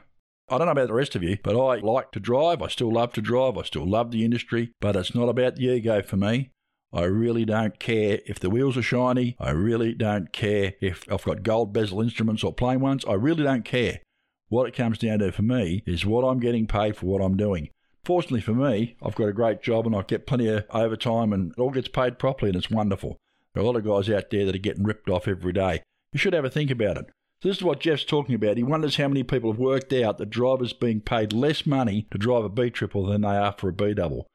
[0.49, 2.63] I don't know about the rest of you, but I like to drive.
[2.63, 3.59] I still love to drive.
[3.59, 6.49] I still love the industry, but it's not about the ego for me.
[6.93, 9.35] I really don't care if the wheels are shiny.
[9.39, 13.03] I really don't care if I've got gold bezel instruments or plain ones.
[13.05, 13.99] I really don't care.
[14.49, 17.35] What it comes down to for me is what I'm getting paid for what I'm
[17.35, 17.69] doing.
[18.05, 21.51] Fortunately for me, I've got a great job and I get plenty of overtime and
[21.51, 23.17] it all gets paid properly and it's wonderful.
[23.53, 25.81] There are a lot of guys out there that are getting ripped off every day.
[26.13, 27.07] You should have a think about it.
[27.41, 28.55] So this is what Jeff's talking about.
[28.55, 32.17] He wonders how many people have worked out that drivers being paid less money to
[32.17, 34.25] drive a B triple than they are for a B double.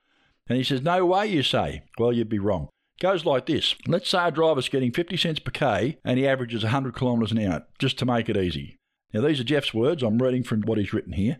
[0.48, 1.82] And he says, No way, you say.
[1.98, 2.68] Well, you'd be wrong.
[3.00, 3.74] Goes like this.
[3.86, 7.38] Let's say a driver's getting 50 cents per K and he averages 100 kilometres an
[7.38, 8.76] hour, just to make it easy.
[9.12, 10.02] Now, these are Jeff's words.
[10.02, 11.38] I'm reading from what he's written here.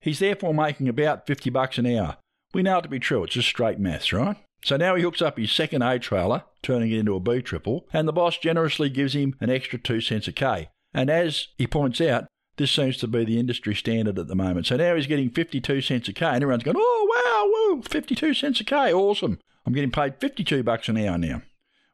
[0.00, 2.16] He's therefore making about 50 bucks an hour.
[2.52, 3.24] We know it to be true.
[3.24, 4.36] It's just straight maths, right?
[4.64, 7.86] So now he hooks up his second A trailer, turning it into a B triple,
[7.92, 10.68] and the boss generously gives him an extra 2 cents a K.
[10.94, 14.66] And as he points out, this seems to be the industry standard at the moment.
[14.66, 18.34] So now he's getting 52 cents a K, and everyone's going, oh, wow, woo, 52
[18.34, 19.38] cents a K, awesome.
[19.66, 21.42] I'm getting paid 52 bucks an hour now.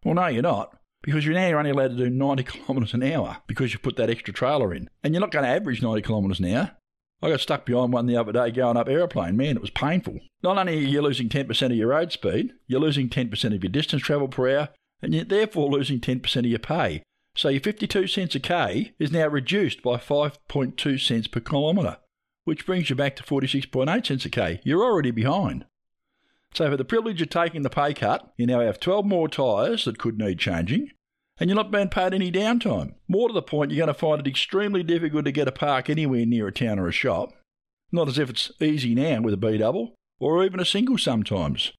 [0.05, 3.38] Well, no, you're not, because you're now only allowed to do 90 kilometres an hour
[3.47, 4.88] because you put that extra trailer in.
[5.03, 6.73] And you're not going to average 90 kilometres an hour.
[7.21, 9.37] I got stuck behind one the other day going up aeroplane.
[9.37, 10.21] Man, it was painful.
[10.42, 13.73] Not only are you losing 10% of your road speed, you're losing 10% of your
[13.73, 14.68] distance travel per hour,
[15.03, 17.03] and you're therefore losing 10% of your pay.
[17.38, 21.98] So your 52 cents a K is now reduced by 5.2 cents per kilometre,
[22.42, 24.61] which brings you back to 46.8 cents a K.
[24.64, 25.64] You're already behind.
[26.53, 29.85] So for the privilege of taking the pay cut, you now have 12 more tyres
[29.85, 30.90] that could need changing,
[31.38, 32.94] and you're not being paid any downtime.
[33.07, 35.88] More to the point, you're going to find it extremely difficult to get a park
[35.88, 37.35] anywhere near a town or a shop.
[37.92, 41.72] Not as if it's easy now with a B double, or even a single sometimes.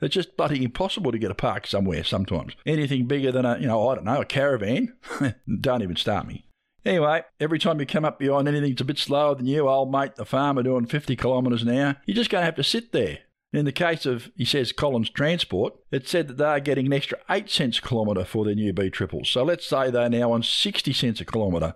[0.00, 2.54] It's just bloody impossible to get a park somewhere sometimes.
[2.66, 4.94] Anything bigger than a, you know, I don't know, a caravan,
[5.60, 6.46] don't even start me.
[6.84, 9.90] Anyway, every time you come up behind anything that's a bit slower than you, old
[9.90, 12.92] mate, the farmer doing 50 kilometres an hour, you're just going to have to sit
[12.92, 13.18] there
[13.52, 16.92] in the case of, he says, Collins Transport, it said that they are getting an
[16.92, 19.30] extra 8 cents a kilometre for their new B triples.
[19.30, 21.74] So let's say they're now on 60 cents a kilometre.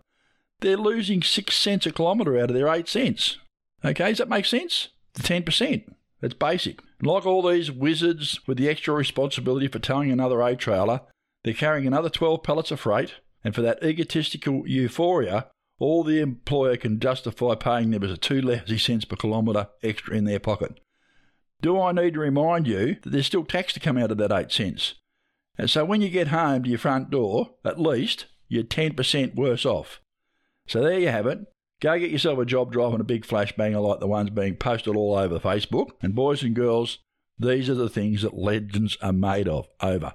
[0.60, 3.38] They're losing 6 cents a kilometre out of their 8 cents.
[3.84, 4.88] Okay, does that make sense?
[5.14, 5.84] The 10%.
[6.20, 6.80] That's basic.
[7.02, 11.00] Like all these wizards with the extra responsibility for towing another A trailer,
[11.44, 15.46] they're carrying another 12 pallets of freight, and for that egotistical euphoria,
[15.78, 20.14] all the employer can justify paying them is a two lousy cents per kilometre extra
[20.14, 20.78] in their pocket.
[21.62, 24.32] Do I need to remind you that there's still tax to come out of that
[24.32, 24.94] 8 cents?
[25.56, 29.64] And so when you get home to your front door, at least, you're 10% worse
[29.64, 30.00] off.
[30.66, 31.40] So there you have it.
[31.80, 35.16] Go get yourself a job driving a big flashbanger like the ones being posted all
[35.16, 35.90] over Facebook.
[36.02, 36.98] And boys and girls,
[37.38, 39.66] these are the things that legends are made of.
[39.80, 40.12] Over.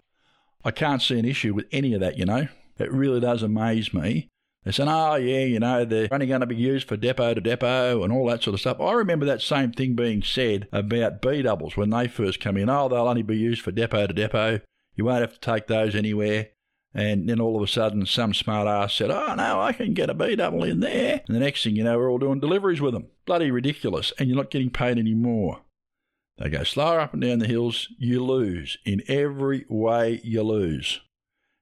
[0.63, 2.47] I can't see an issue with any of that, you know.
[2.78, 4.30] It really does amaze me
[4.65, 7.36] they said, oh, ah, yeah, you know, they're only going to be used for depot
[7.36, 8.82] to depot and all that sort of stuff.
[8.82, 12.67] I remember that same thing being said about B doubles when they first come in.
[12.67, 14.62] Oh, they'll only be used for depot to depot.
[14.95, 16.47] You won't have to take those anywhere.
[16.95, 20.10] And then all of a sudden, some smart ass said, Oh, no, I can get
[20.10, 21.21] a B double in there.
[21.27, 23.08] And the next thing you know, we're all doing deliveries with them.
[23.25, 24.13] Bloody ridiculous.
[24.17, 25.60] And you're not getting paid any more.
[26.38, 27.89] They go slower up and down the hills.
[27.97, 28.77] You lose.
[28.86, 31.01] In every way, you lose.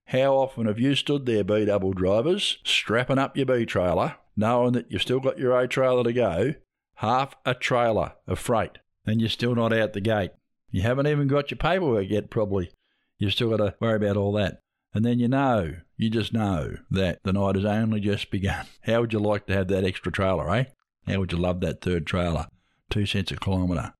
[0.08, 4.74] How often have you stood there, B double drivers, strapping up your B trailer, knowing
[4.74, 6.54] that you've still got your A trailer to go,
[6.96, 10.32] half a trailer of freight, and you're still not out the gate?
[10.70, 12.72] You haven't even got your paperwork yet, probably.
[13.18, 14.63] You've still got to worry about all that.
[14.94, 18.66] And then you know, you just know that the night has only just begun.
[18.82, 20.66] How would you like to have that extra trailer, eh?
[21.08, 22.48] How would you love that third trailer?
[22.90, 23.94] Two cents a kilometre.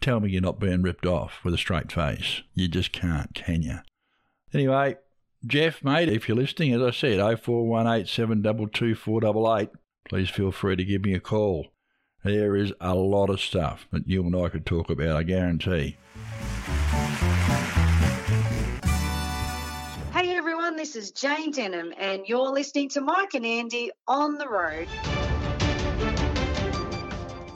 [0.00, 2.42] Tell me you're not being ripped off with a straight face.
[2.54, 3.78] You just can't, can you?
[4.52, 4.96] Anyway,
[5.46, 8.04] Jeff, mate, if you're listening, as I said, 0418
[10.08, 11.68] please feel free to give me a call.
[12.22, 15.96] There is a lot of stuff that you and I could talk about, I guarantee.
[20.84, 24.86] This is Jane Denham, and you're listening to Mike and Andy on the road.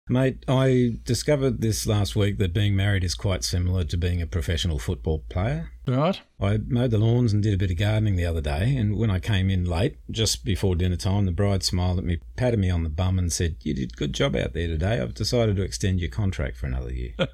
[0.10, 4.28] Mate, I discovered this last week that being married is quite similar to being a
[4.28, 5.72] professional football player.
[5.86, 6.22] Right.
[6.40, 9.12] I mowed the lawns and did a bit of gardening the other day, and when
[9.12, 12.70] I came in late, just before dinner time, the bride smiled at me, patted me
[12.70, 15.02] on the bum, and said, You did a good job out there today.
[15.02, 17.14] I've decided to extend your contract for another year.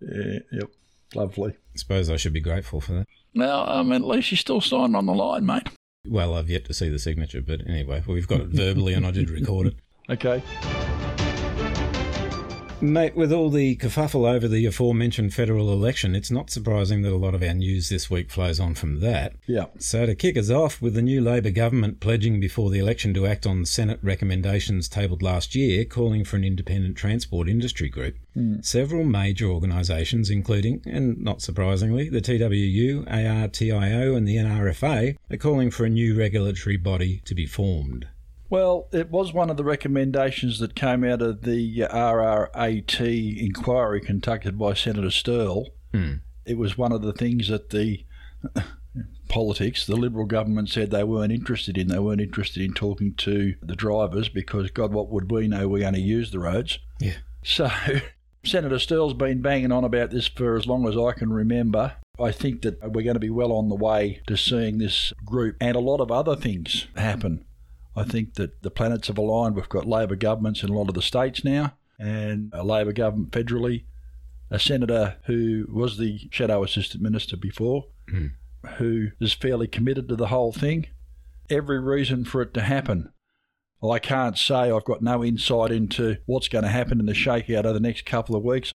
[0.00, 0.70] Yeah, yep.
[1.14, 1.54] Lovely.
[1.76, 3.06] Suppose I should be grateful for that.
[3.34, 5.68] Well, I mean, at least you're still signed on the line, mate.
[6.06, 9.10] Well, I've yet to see the signature, but anyway, we've got it verbally, and I
[9.10, 9.74] did record it.
[10.10, 10.42] Okay.
[12.80, 17.16] Mate, with all the kerfuffle over the aforementioned federal election, it's not surprising that a
[17.16, 19.32] lot of our news this week flows on from that.
[19.48, 19.64] Yeah.
[19.80, 23.26] So, to kick us off, with the new Labor government pledging before the election to
[23.26, 28.64] act on Senate recommendations tabled last year, calling for an independent transport industry group, Mm.
[28.64, 35.72] several major organisations, including, and not surprisingly, the TWU, ARTIO, and the NRFA, are calling
[35.72, 38.06] for a new regulatory body to be formed.
[38.50, 44.58] Well, it was one of the recommendations that came out of the RRAT inquiry conducted
[44.58, 45.66] by Senator Sterle.
[45.92, 46.14] Hmm.
[46.46, 48.04] It was one of the things that the
[49.28, 51.88] politics, the Liberal government said they weren't interested in.
[51.88, 55.68] They weren't interested in talking to the drivers because, God, what would we know?
[55.68, 56.78] We only use the roads.
[57.00, 57.16] Yeah.
[57.42, 57.70] So
[58.44, 61.96] Senator Sterle's been banging on about this for as long as I can remember.
[62.18, 65.56] I think that we're going to be well on the way to seeing this group
[65.60, 67.44] and a lot of other things happen.
[67.98, 69.56] I think that the planets have aligned.
[69.56, 73.32] We've got Labor governments in a lot of the states now, and a Labor government
[73.32, 73.84] federally.
[74.50, 78.26] A senator who was the shadow assistant minister before, Hmm.
[78.78, 80.86] who is fairly committed to the whole thing.
[81.50, 83.12] Every reason for it to happen.
[83.80, 87.12] Well, I can't say I've got no insight into what's going to happen in the
[87.12, 88.72] shakeout over the next couple of weeks.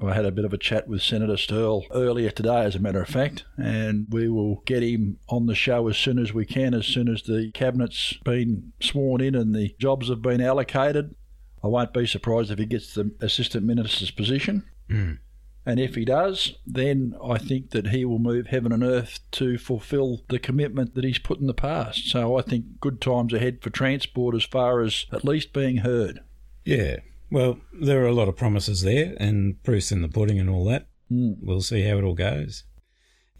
[0.00, 3.02] I had a bit of a chat with Senator Sterle earlier today, as a matter
[3.02, 6.74] of fact, and we will get him on the show as soon as we can,
[6.74, 11.14] as soon as the cabinet's been sworn in and the jobs have been allocated.
[11.62, 14.64] I won't be surprised if he gets the assistant minister's position.
[14.90, 15.18] Mm.
[15.64, 19.58] And if he does, then I think that he will move heaven and earth to
[19.58, 22.08] fulfil the commitment that he's put in the past.
[22.08, 26.18] So I think good times ahead for transport as far as at least being heard.
[26.64, 26.96] Yeah.
[27.32, 30.66] Well, there are a lot of promises there, and proofs in the pudding and all
[30.66, 30.88] that.
[31.10, 31.36] Mm.
[31.40, 32.64] We'll see how it all goes.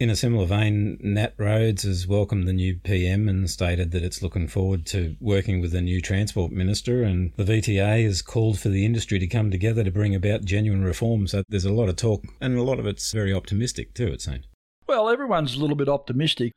[0.00, 4.22] In a similar vein, Nat Rhodes has welcomed the new PM and stated that it's
[4.22, 8.70] looking forward to working with the new Transport Minister, and the VTA has called for
[8.70, 11.26] the industry to come together to bring about genuine reform.
[11.26, 14.22] So there's a lot of talk, and a lot of it's very optimistic too, it
[14.22, 14.46] seems.
[14.88, 16.52] Well, everyone's a little bit optimistic.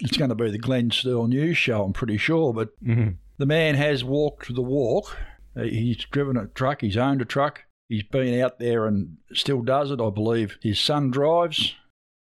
[0.00, 3.16] It's going to be the Glenn Sterle News Show, I'm pretty sure, but Mhm.
[3.38, 5.16] the man has walked the walk.
[5.56, 9.62] Uh, He's driven a truck, he's owned a truck, he's been out there and still
[9.62, 10.58] does it, I believe.
[10.62, 11.74] His son drives.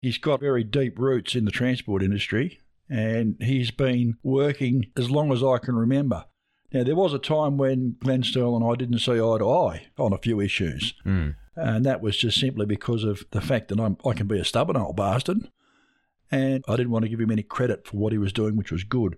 [0.02, 5.32] He's got very deep roots in the transport industry, and he's been working as long
[5.32, 6.26] as I can remember.
[6.72, 9.86] Now, there was a time when Glenn Sterle and I didn't see eye to eye
[9.98, 10.94] on a few issues.
[11.04, 11.36] Mm.
[11.56, 14.44] And that was just simply because of the fact that I'm, I can be a
[14.44, 15.48] stubborn old bastard.
[16.30, 18.72] And I didn't want to give him any credit for what he was doing, which
[18.72, 19.16] was good.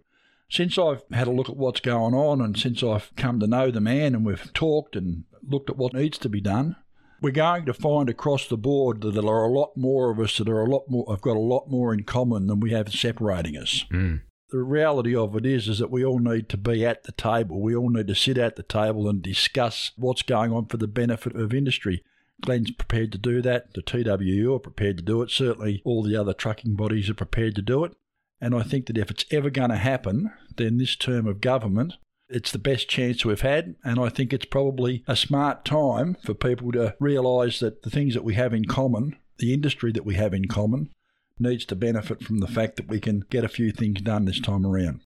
[0.51, 3.70] Since I've had a look at what's going on and since I've come to know
[3.70, 6.76] the man and we've talked and looked at what needs to be done,
[7.20, 10.38] we're going to find across the board that there are a lot more of us
[10.38, 12.92] that are a lot more, have got a lot more in common than we have
[12.92, 13.84] separating us.
[13.90, 14.22] Mm.
[14.51, 17.61] The reality of it is, is that we all need to be at the table.
[17.61, 20.88] We all need to sit at the table and discuss what's going on for the
[20.88, 22.03] benefit of industry.
[22.40, 23.74] Glenn's prepared to do that.
[23.74, 25.30] The TWU are prepared to do it.
[25.30, 27.92] Certainly, all the other trucking bodies are prepared to do it.
[28.41, 31.95] And I think that if it's ever going to happen, then this term of government,
[32.28, 33.74] it's the best chance we've had.
[33.84, 38.14] And I think it's probably a smart time for people to realise that the things
[38.14, 40.91] that we have in common, the industry that we have in common,
[41.39, 44.41] needs to benefit from the fact that we can get a few things done this
[44.41, 45.01] time around.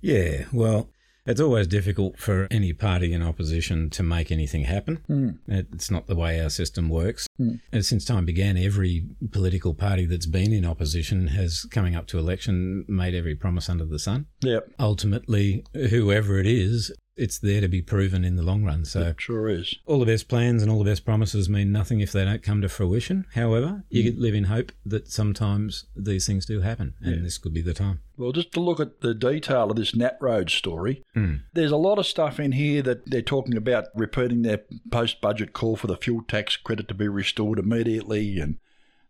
[0.00, 0.88] Yeah, well,
[1.26, 5.04] it's always difficult for any party in opposition to make anything happen.
[5.08, 5.38] Mm.
[5.46, 7.26] It's not the way our system works.
[7.40, 7.60] Mm.
[7.72, 12.18] And since time began, every political party that's been in opposition has, coming up to
[12.18, 14.26] election, made every promise under the sun.
[14.42, 14.70] Yep.
[14.80, 18.84] Ultimately, whoever it is it's there to be proven in the long run.
[18.86, 19.76] So It sure is.
[19.86, 22.62] all the best plans and all the best promises mean nothing if they don't come
[22.62, 23.26] to fruition.
[23.34, 24.18] However, you Mm.
[24.18, 27.22] live in hope that sometimes these things do happen, and Yeah.
[27.22, 28.00] this could be the time.
[28.16, 31.34] Well, just to look at the detail of this Nat Road story, Hmm.
[31.52, 35.52] there's a lot of stuff in here that they're talking about repeating their post budget
[35.52, 38.56] call for the fuel tax credit to be restored immediately and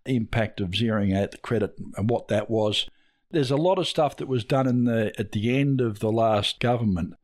[0.07, 2.89] impact of zeroing out the credit and what that was.
[3.31, 6.11] There's a lot of stuff that was done in the at the end of the
[6.13, 7.15] last government.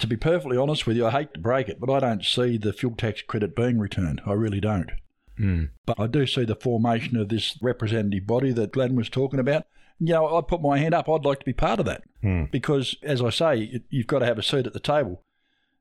[0.00, 2.58] To be perfectly honest with you, I hate to break it, but I don't see
[2.58, 4.20] the fuel tax credit being returned.
[4.26, 4.90] I really don't.
[5.38, 5.64] Hmm.
[5.86, 9.66] But I do see the formation of this representative body that Glenn was talking about.
[9.98, 11.08] You know, I put my hand up.
[11.08, 12.44] I'd like to be part of that Hmm.
[12.50, 15.22] because, as I say, you've got to have a seat at the table.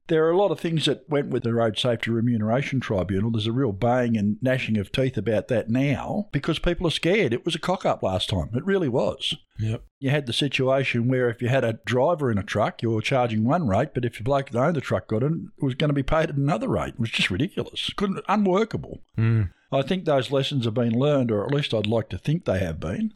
[0.08, 3.32] There are a lot of things that went with the Road Safety Remuneration Tribunal.
[3.32, 7.34] There's a real baying and gnashing of teeth about that now because people are scared.
[7.34, 8.50] It was a cock up last time.
[8.54, 9.36] It really was.
[9.58, 9.84] Yep.
[10.00, 13.02] You had the situation where if you had a driver in a truck, you were
[13.02, 15.74] charging one rate, but if the bloke that owned the truck got in, it was
[15.74, 16.94] going to be paid at another rate.
[16.94, 17.90] It was just ridiculous.
[17.96, 19.02] Couldn't, unworkable.
[19.16, 19.44] Hmm.
[19.72, 22.60] I think those lessons have been learned, or at least I'd like to think they
[22.60, 23.14] have been.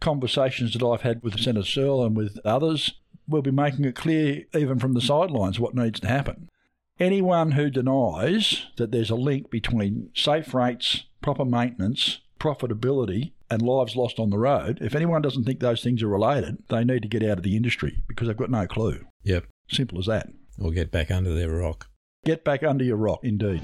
[0.00, 2.94] Conversations that I've had with Senator Sterle and with others
[3.28, 6.48] will be making it clear, even from the sidelines, what needs to happen.
[7.00, 13.96] Anyone who denies that there's a link between safe rates, proper maintenance, profitability, and lives
[13.96, 17.08] lost on the road, if anyone doesn't think those things are related, they need to
[17.08, 19.04] get out of the industry because they've got no clue.
[19.22, 19.46] Yep.
[19.68, 20.28] Simple as that.
[20.60, 21.88] Or get back under their rock.
[22.24, 23.62] Get back under your rock, indeed.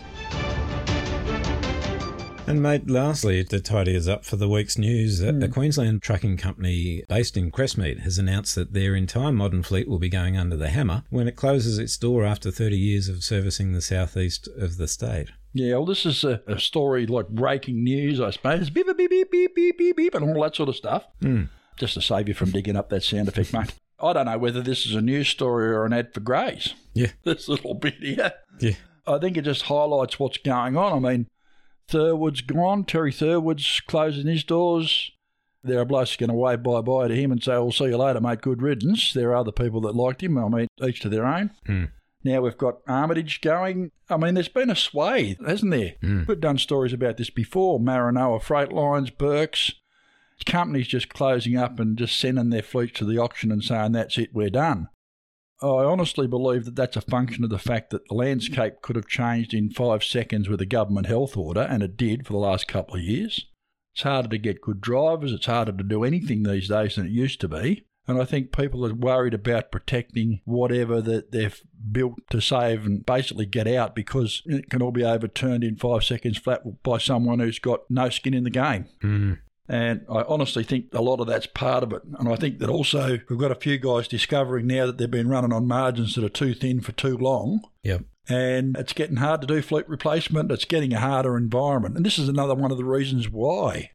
[2.50, 5.46] And mate, lastly, to tidy us up for the week's news, a- a.
[5.46, 10.08] Queensland trucking company based in Crestmead has announced that their entire modern fleet will be
[10.08, 13.80] going under the hammer when it closes its door after 30 years of servicing the
[13.80, 15.28] southeast of the state.
[15.52, 18.68] Yeah, well, this is a, a story like breaking news, I suppose.
[18.68, 21.04] Beep, beep, beep, beep, beep, beep, beep, and all that sort of stuff.
[21.22, 21.44] Hmm.
[21.76, 23.74] Just to save you from digging up that sound effect, mate.
[24.00, 26.74] I don't know whether this is a news story or an ad for Grays.
[26.94, 27.12] Yeah.
[27.22, 28.32] This little bit here.
[28.58, 28.74] Yeah.
[29.06, 31.04] I think it just highlights what's going on.
[31.04, 31.26] I mean,
[31.90, 32.84] Thurwood's gone.
[32.84, 35.10] Terry Thurwood's closing his doors.
[35.62, 37.96] There are blokes going to wave bye bye to him and say, "We'll see you
[37.98, 38.40] later, mate.
[38.40, 40.38] Good riddance." There are other people that liked him.
[40.38, 41.50] I mean, each to their own.
[41.66, 41.84] Hmm.
[42.24, 43.90] Now we've got Armitage going.
[44.08, 45.94] I mean, there's been a swathe, hasn't there?
[46.00, 46.22] Hmm.
[46.26, 47.78] We've done stories about this before.
[47.80, 49.72] Maranoa Freight Lines, Burks.
[50.46, 54.16] Companies just closing up and just sending their fleets to the auction and saying, that's
[54.16, 54.88] it, we're done.
[55.62, 59.06] I honestly believe that that's a function of the fact that the landscape could have
[59.06, 62.66] changed in five seconds with a government health order, and it did for the last
[62.66, 63.46] couple of years.
[63.92, 67.12] It's harder to get good drivers, it's harder to do anything these days than it
[67.12, 67.86] used to be.
[68.06, 71.60] And I think people are worried about protecting whatever that they've
[71.92, 76.02] built to save and basically get out because it can all be overturned in five
[76.02, 78.86] seconds flat by someone who's got no skin in the game.
[79.02, 79.34] Hmm.
[79.68, 82.02] And I honestly think a lot of that's part of it.
[82.18, 85.28] And I think that also we've got a few guys discovering now that they've been
[85.28, 87.62] running on margins that are too thin for too long.
[87.84, 88.02] Yep.
[88.28, 90.50] And it's getting hard to do fleet replacement.
[90.50, 91.96] It's getting a harder environment.
[91.96, 93.90] And this is another one of the reasons why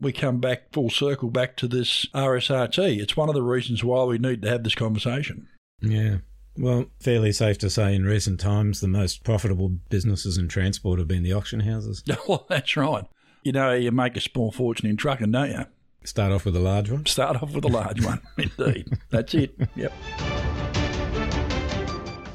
[0.00, 3.00] we come back full circle back to this RSRT.
[3.00, 5.48] It's one of the reasons why we need to have this conversation.
[5.80, 6.18] Yeah.
[6.56, 11.08] Well, fairly safe to say in recent times, the most profitable businesses in transport have
[11.08, 12.02] been the auction houses.
[12.06, 13.04] well, oh, that's right.
[13.44, 15.64] You know, you make a small fortune in trucking, don't you?
[16.02, 17.04] Start off with a large one.
[17.06, 18.88] Start off with a large one, indeed.
[19.10, 19.54] That's it.
[19.76, 19.92] Yep.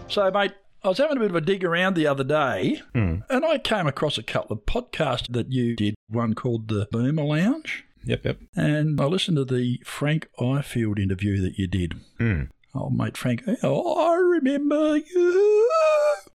[0.07, 0.53] So, mate,
[0.83, 3.17] I was having a bit of a dig around the other day, Hmm.
[3.29, 5.95] and I came across a couple of podcasts that you did.
[6.09, 8.39] One called the Boomer Lounge, Yep, yep.
[8.55, 11.93] and I listened to the Frank Ifield interview that you did.
[12.17, 12.43] Hmm.
[12.75, 15.71] Oh, mate, Frank, oh, I remember you.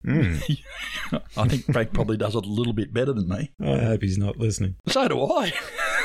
[0.04, 0.36] Hmm.
[1.36, 3.52] I think Frank probably does it a little bit better than me.
[3.60, 4.76] I hope he's not listening.
[4.88, 5.52] So do I.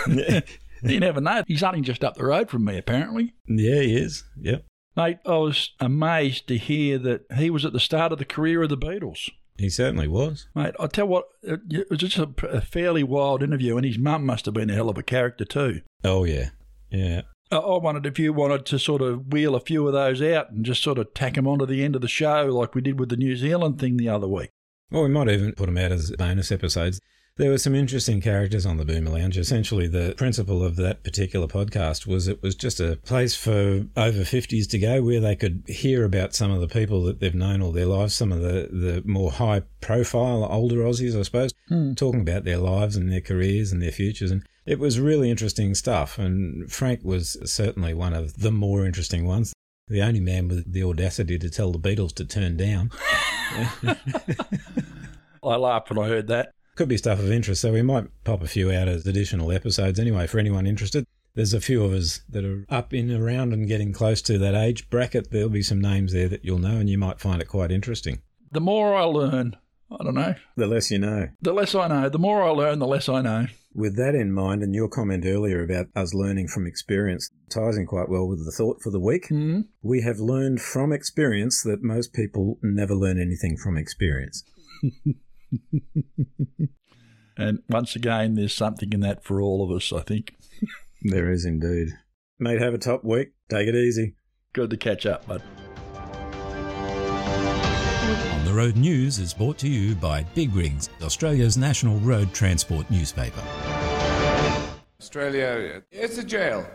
[0.84, 1.44] you never know.
[1.48, 3.34] He's only just up the road from me, apparently.
[3.48, 4.24] Yeah, he is.
[4.40, 4.66] Yep.
[4.96, 8.64] Mate, I was amazed to hear that he was at the start of the career
[8.64, 9.30] of the Beatles.
[9.58, 10.48] He certainly was.
[10.56, 13.98] Mate, I tell what, it it was just a, a fairly wild interview, and his
[13.98, 15.82] mum must have been a hell of a character too.
[16.04, 16.50] Oh, yeah.
[16.90, 17.22] Yeah.
[17.52, 20.64] I wondered if you wanted to sort of wheel a few of those out and
[20.64, 23.10] just sort of tack them onto the end of the show like we did with
[23.10, 24.52] the New Zealand thing the other week.
[24.92, 27.00] Well, we might even put them out as bonus episodes.
[27.40, 29.38] There were some interesting characters on the Boomer Lounge.
[29.38, 34.20] Essentially, the principle of that particular podcast was it was just a place for over
[34.24, 37.62] 50s to go where they could hear about some of the people that they've known
[37.62, 41.94] all their lives, some of the, the more high profile older Aussies, I suppose, Hmm.
[41.94, 44.32] talking about their lives and their careers and their futures.
[44.32, 46.18] And it was really interesting stuff.
[46.18, 49.54] And Frank was certainly one of the more interesting ones.
[49.88, 52.92] The only man with the audacity to tell the Beatles to turn down.
[55.42, 56.52] I laughed when I heard that.
[56.80, 60.00] Could be stuff of interest, so we might pop a few out as additional episodes
[60.00, 61.06] anyway for anyone interested.
[61.36, 64.56] there's a few of us that are up in around and getting close to that
[64.56, 65.30] age bracket.
[65.30, 68.22] There'll be some names there that you'll know, and you might find it quite interesting.
[68.54, 69.58] The more I learn,
[69.92, 70.36] I don't know.
[70.56, 71.28] The less you know.
[71.42, 72.08] The less I know.
[72.08, 73.48] The more I learn, the less I know.
[73.74, 77.88] With that in mind, and your comment earlier about us learning from experience ties in
[77.88, 79.26] quite well with the thought for the week.
[79.26, 79.64] Mm-hmm.
[79.82, 84.46] We have learned from experience that most people never learn anything from experience.
[87.40, 90.36] And once again, there's something in that for all of us, I think.
[91.02, 91.94] There is indeed.
[92.40, 93.30] Mate, have a top week.
[93.50, 94.16] Take it easy.
[94.52, 95.42] Good to catch up, bud.
[98.34, 102.92] On the Road News is brought to you by Big Rigs, Australia's national road transport
[102.92, 103.42] newspaper.
[105.00, 106.68] Australia, it's a jail.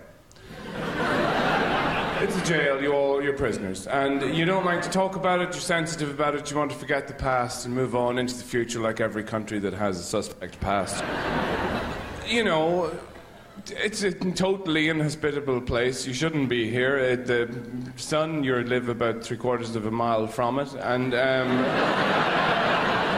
[2.24, 3.86] It's a jail, you're all you're prisoners.
[3.86, 6.76] And you don't like to talk about it, you're sensitive about it, you want to
[6.78, 10.02] forget the past and move on into the future like every country that has a
[10.02, 11.04] suspect past.
[12.26, 12.90] you know,
[13.68, 16.06] it's a totally inhospitable place.
[16.06, 16.96] You shouldn't be here.
[16.96, 17.54] Uh, the
[17.96, 20.72] sun, you live about three quarters of a mile from it.
[20.76, 21.50] And um,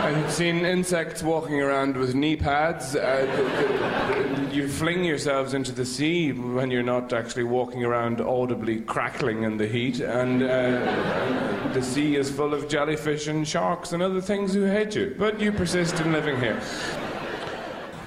[0.07, 2.95] I've seen insects walking around with knee pads.
[2.95, 9.43] Uh, you fling yourselves into the sea when you're not actually walking around audibly crackling
[9.43, 9.99] in the heat.
[9.99, 14.67] And, uh, and the sea is full of jellyfish and sharks and other things who
[14.67, 15.17] hate you.
[15.19, 16.61] But you persist in living here.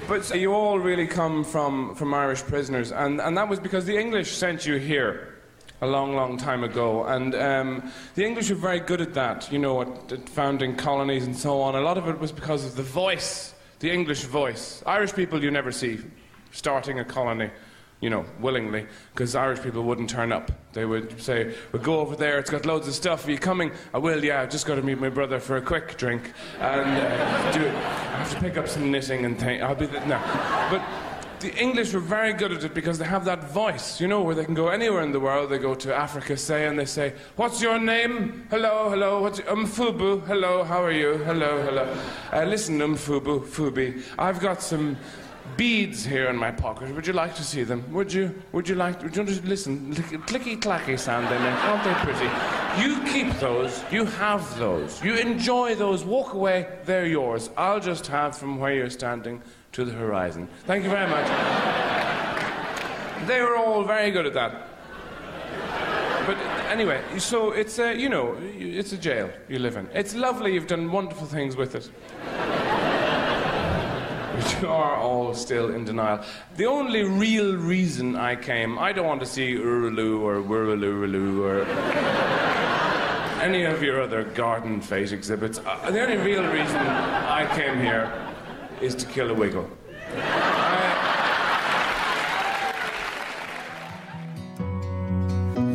[0.08, 3.84] But so you all really come from, from Irish prisoners, and, and that was because
[3.84, 5.39] the English sent you here
[5.80, 7.04] a long, long time ago.
[7.04, 11.24] And um, the English were very good at that, you know, at, at founding colonies
[11.24, 11.74] and so on.
[11.74, 14.82] A lot of it was because of the voice, the English voice.
[14.86, 15.98] Irish people you never see
[16.52, 17.50] starting a colony
[18.00, 20.50] you know, willingly, because Irish people wouldn't turn up.
[20.72, 23.26] They would say, We'll go over there, it's got loads of stuff.
[23.26, 23.72] Are you coming?
[23.92, 26.32] I will, yeah, I've just got to meet my brother for a quick drink.
[26.58, 27.74] And uh, do it.
[27.74, 29.62] I have to pick up some knitting and things.
[29.62, 30.04] I'll be there.
[30.06, 30.18] No.
[30.70, 30.82] But
[31.40, 34.34] the English were very good at it because they have that voice, you know, where
[34.34, 35.50] they can go anywhere in the world.
[35.50, 38.46] They go to Africa, say, and they say, What's your name?
[38.50, 39.22] Hello, hello.
[39.22, 39.48] What's your...
[39.48, 40.26] Umfubu?
[40.26, 41.14] Hello, how are you?
[41.18, 41.96] Hello, hello.
[42.32, 44.96] Uh, listen, Umfubu, Fubi, I've got some
[45.56, 46.94] beads here in my pocket.
[46.94, 47.84] Would you like to see them?
[47.92, 48.34] Would you?
[48.52, 49.02] Would you like?
[49.02, 49.94] Would you just listen?
[49.94, 51.64] Clicky clacky sound they make.
[51.64, 52.28] Aren't they pretty?
[52.82, 53.82] You keep those.
[53.90, 55.02] You have those.
[55.02, 56.04] You enjoy those.
[56.04, 56.68] Walk away.
[56.84, 57.50] They're yours.
[57.56, 60.48] I'll just have from where you're standing to the horizon.
[60.66, 61.26] Thank you very much.
[63.26, 64.66] they were all very good at that.
[66.26, 66.36] But
[66.70, 69.88] anyway, so it's a, you know, it's a jail you live in.
[69.94, 70.54] It's lovely.
[70.54, 71.90] You've done wonderful things with it
[74.40, 76.24] which are all still in denial.
[76.56, 81.64] The only real reason I came, I don't want to see Urulu or Wurulurulu or
[83.42, 85.58] any of your other garden fate exhibits.
[85.58, 88.29] Uh, the only real reason I came here
[88.80, 89.68] is to kill a wiggle.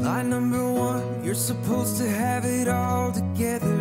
[0.01, 3.75] Line number one, you're supposed to have it all together.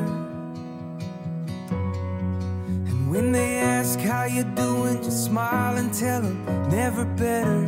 [2.89, 7.67] And when they ask how you're doing, just smile and tell them never better.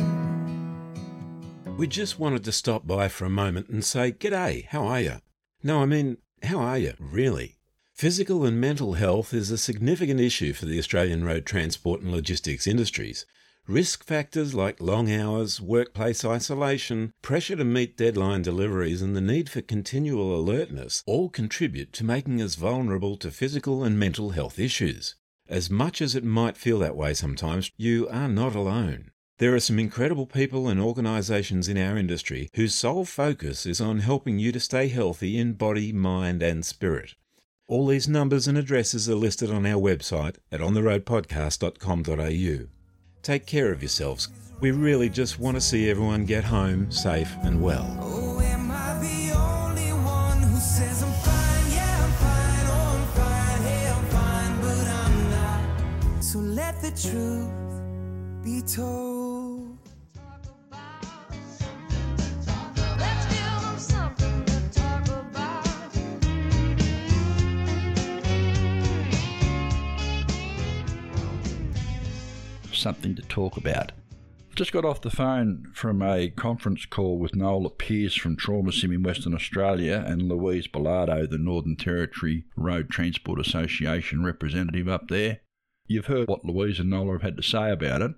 [1.77, 5.21] We just wanted to stop by for a moment and say, G'day, how are you?
[5.63, 7.56] No, I mean, how are you, really?
[7.97, 12.67] Physical and mental health is a significant issue for the Australian road transport and logistics
[12.67, 13.25] industries.
[13.65, 19.49] Risk factors like long hours, workplace isolation, pressure to meet deadline deliveries, and the need
[19.49, 25.15] for continual alertness all contribute to making us vulnerable to physical and mental health issues.
[25.49, 29.09] As much as it might feel that way sometimes, you are not alone.
[29.39, 34.01] There are some incredible people and organisations in our industry whose sole focus is on
[34.01, 37.15] helping you to stay healthy in body, mind, and spirit.
[37.67, 42.67] All these numbers and addresses are listed on our website at ontheroadpodcast.com.au.
[43.21, 44.29] Take care of yourselves.
[44.61, 47.97] We really just want to see everyone get home safe and well.
[48.01, 48.27] Oh.
[52.69, 53.61] Oh, I'm fine.
[53.63, 55.61] Hey, I'm fine, but I'm not.
[56.23, 57.49] So let the truth
[58.43, 59.16] be told.
[72.77, 73.91] Something to talk about.
[74.49, 78.71] I've just got off the phone from a conference call with Nola Pearce from Trauma
[78.71, 85.07] Sim in Western Australia and Louise Bellardo, the Northern Territory Road Transport Association representative up
[85.09, 85.39] there.
[85.87, 88.11] You've heard what Louise and Nola have had to say about it.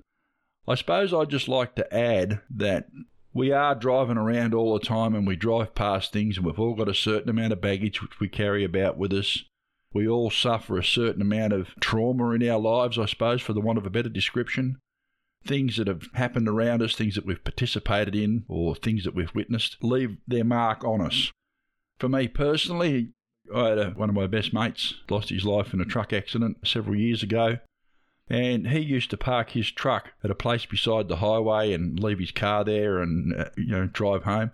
[0.68, 2.90] I suppose I'd just like to add that
[3.34, 6.76] we are driving around all the time and we drive past things and we've all
[6.76, 9.44] got a certain amount of baggage which we carry about with us.
[9.94, 13.62] We all suffer a certain amount of trauma in our lives, I suppose, for the
[13.62, 14.78] want of a better description.
[15.46, 19.34] things that have happened around us, things that we've participated in, or things that we've
[19.34, 21.32] witnessed, leave their mark on us.
[22.00, 23.14] For me personally,
[23.54, 26.58] I had a, one of my best mates lost his life in a truck accident
[26.68, 27.60] several years ago.
[28.32, 32.20] And he used to park his truck at a place beside the highway and leave
[32.20, 34.52] his car there and, uh, you know, drive home.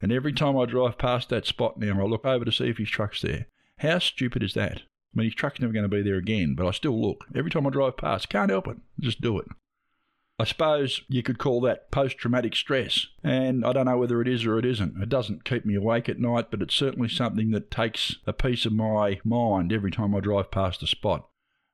[0.00, 2.78] And every time I drive past that spot now, I look over to see if
[2.78, 3.48] his truck's there.
[3.80, 4.82] How stupid is that?
[4.82, 4.82] I
[5.14, 7.24] mean, his truck's never going to be there again, but I still look.
[7.34, 8.76] Every time I drive past, can't help it.
[8.98, 9.48] Just do it.
[10.38, 14.28] I suppose you could call that post traumatic stress, and I don't know whether it
[14.28, 15.02] is or it isn't.
[15.02, 18.64] It doesn't keep me awake at night, but it's certainly something that takes a piece
[18.64, 21.26] of my mind every time I drive past a spot.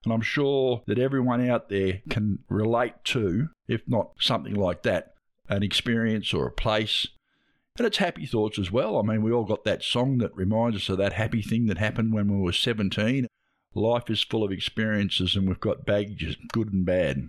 [0.04, 5.14] And I'm sure that everyone out there can relate to, if not something like that,
[5.48, 7.08] an experience or a place.
[7.78, 8.98] And it's happy thoughts as well.
[8.98, 11.78] I mean, we all got that song that reminds us of that happy thing that
[11.78, 13.26] happened when we were 17.
[13.74, 17.28] Life is full of experiences and we've got baggages, good and bad.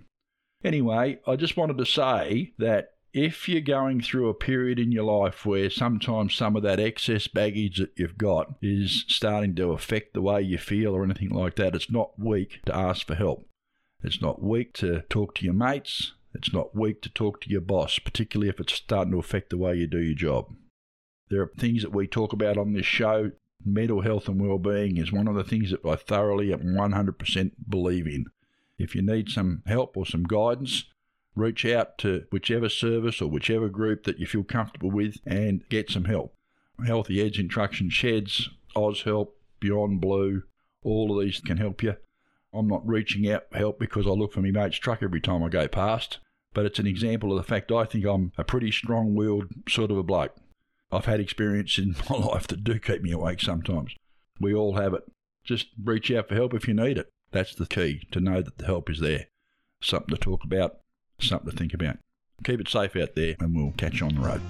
[0.64, 5.04] Anyway, I just wanted to say that if you're going through a period in your
[5.04, 10.14] life where sometimes some of that excess baggage that you've got is starting to affect
[10.14, 13.46] the way you feel or anything like that, it's not weak to ask for help.
[14.02, 16.12] It's not weak to talk to your mates.
[16.38, 19.58] It's not weak to talk to your boss, particularly if it's starting to affect the
[19.58, 20.54] way you do your job.
[21.30, 23.32] There are things that we talk about on this show.
[23.64, 28.06] Mental health and well-being is one of the things that I thoroughly and 100% believe
[28.06, 28.26] in.
[28.78, 30.84] If you need some help or some guidance,
[31.34, 35.90] reach out to whichever service or whichever group that you feel comfortable with and get
[35.90, 36.34] some help.
[36.86, 40.44] Healthy Heads in Trucks Sheds, OzHelp, Beyond Blue,
[40.84, 41.96] all of these can help you.
[42.54, 45.42] I'm not reaching out for help because I look for my mate's truck every time
[45.42, 46.18] I go past,
[46.58, 49.92] but it's an example of the fact I think I'm a pretty strong willed sort
[49.92, 50.34] of a bloke.
[50.90, 53.94] I've had experience in my life that do keep me awake sometimes.
[54.40, 55.04] We all have it.
[55.44, 57.12] Just reach out for help if you need it.
[57.30, 59.26] That's the key to know that the help is there.
[59.80, 60.80] Something to talk about,
[61.20, 61.98] something to think about.
[62.42, 64.42] Keep it safe out there, and we'll catch you on the road.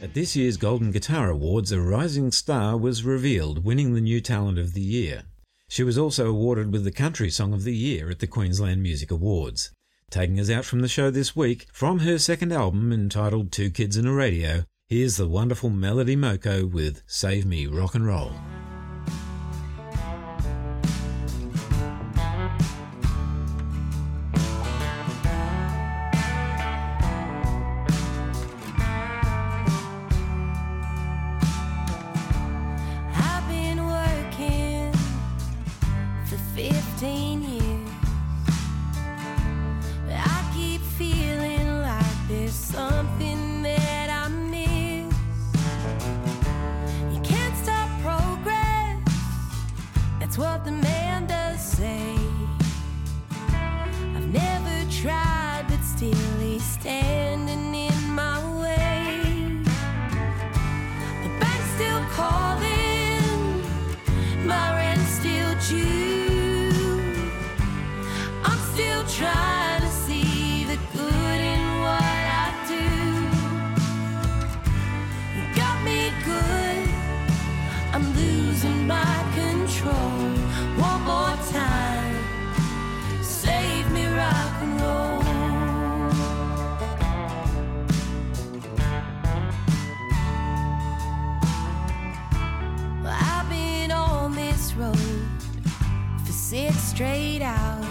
[0.00, 4.60] At this year's Golden Guitar Awards, a rising star was revealed, winning the New Talent
[4.60, 5.24] of the Year.
[5.68, 9.10] She was also awarded with the Country Song of the Year at the Queensland Music
[9.10, 9.72] Awards.
[10.10, 13.96] Taking us out from the show this week, from her second album entitled Two Kids
[13.96, 18.32] and a Radio, here's the wonderful Melody Moko with Save Me Rock and Roll.
[96.96, 97.84] Straight out.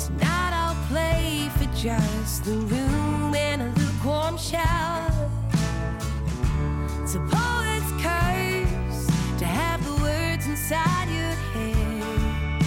[0.00, 5.30] Tonight I'll play for just the room and a lukewarm shower.
[7.00, 9.06] It's a poet's curse
[9.38, 12.62] to have the words inside your head.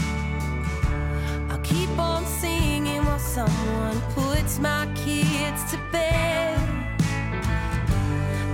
[1.52, 6.58] I'll keep on singing while someone puts my kids to bed.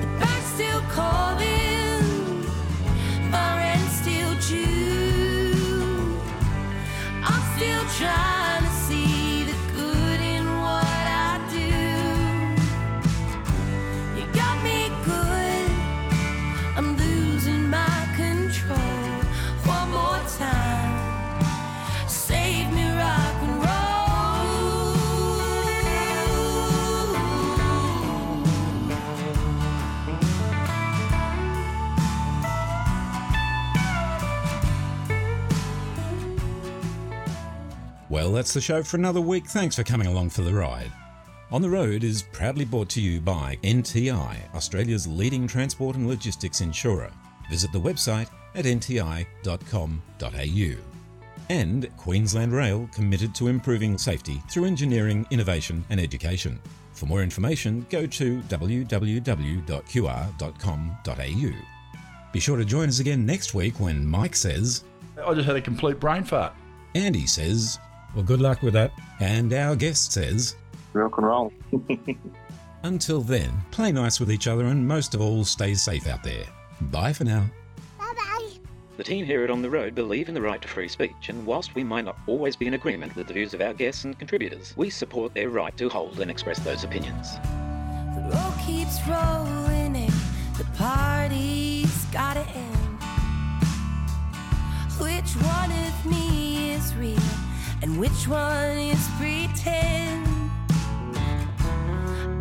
[0.01, 1.56] The bank's still calling,
[38.37, 39.47] that's the show for another week.
[39.47, 40.91] Thanks for coming along for the ride.
[41.51, 46.61] On the Road is proudly brought to you by NTI, Australia's leading transport and logistics
[46.61, 47.11] insurer.
[47.49, 49.97] Visit the website at nti.com.au.
[51.49, 56.59] And Queensland Rail committed to improving safety through engineering, innovation and education.
[56.93, 59.63] For more information, go to www.qr.com.au.
[62.33, 64.83] Be sure to join us again next week when Mike says,
[65.25, 66.53] I just had a complete brain fart.
[66.93, 67.79] Andy says,
[68.17, 68.93] Well, good luck with that.
[69.19, 70.55] And our guest says,
[70.93, 71.53] Rock and roll.
[72.83, 76.45] Until then, play nice with each other and most of all, stay safe out there.
[76.81, 77.45] Bye for now.
[77.99, 78.49] Bye bye.
[78.97, 81.45] The team here at On the Road believe in the right to free speech, and
[81.45, 84.17] whilst we might not always be in agreement with the views of our guests and
[84.17, 87.35] contributors, we support their right to hold and express those opinions.
[87.35, 90.13] The road keeps rolling and
[90.57, 92.99] the party's gotta end.
[94.99, 97.46] Which one of me is real
[97.81, 100.27] and which one is pretend.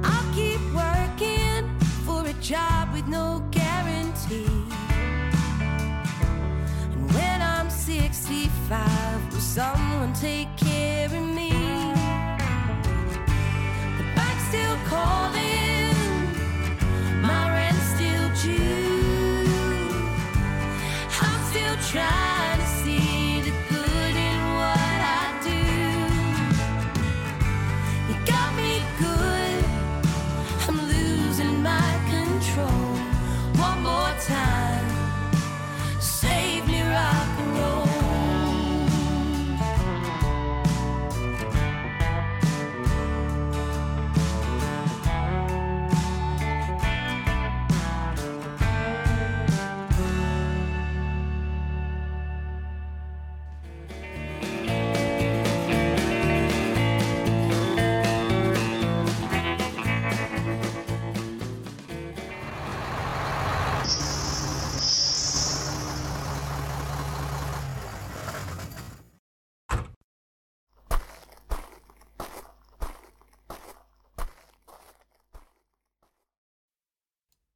[0.04, 4.46] I'll keep working for a job with no guarantee.
[6.92, 11.50] And when I'm 65, will someone take care of me?
[13.98, 15.94] The bank's still calling,
[17.20, 19.48] my rent's still due.
[21.20, 22.25] I'm still trying.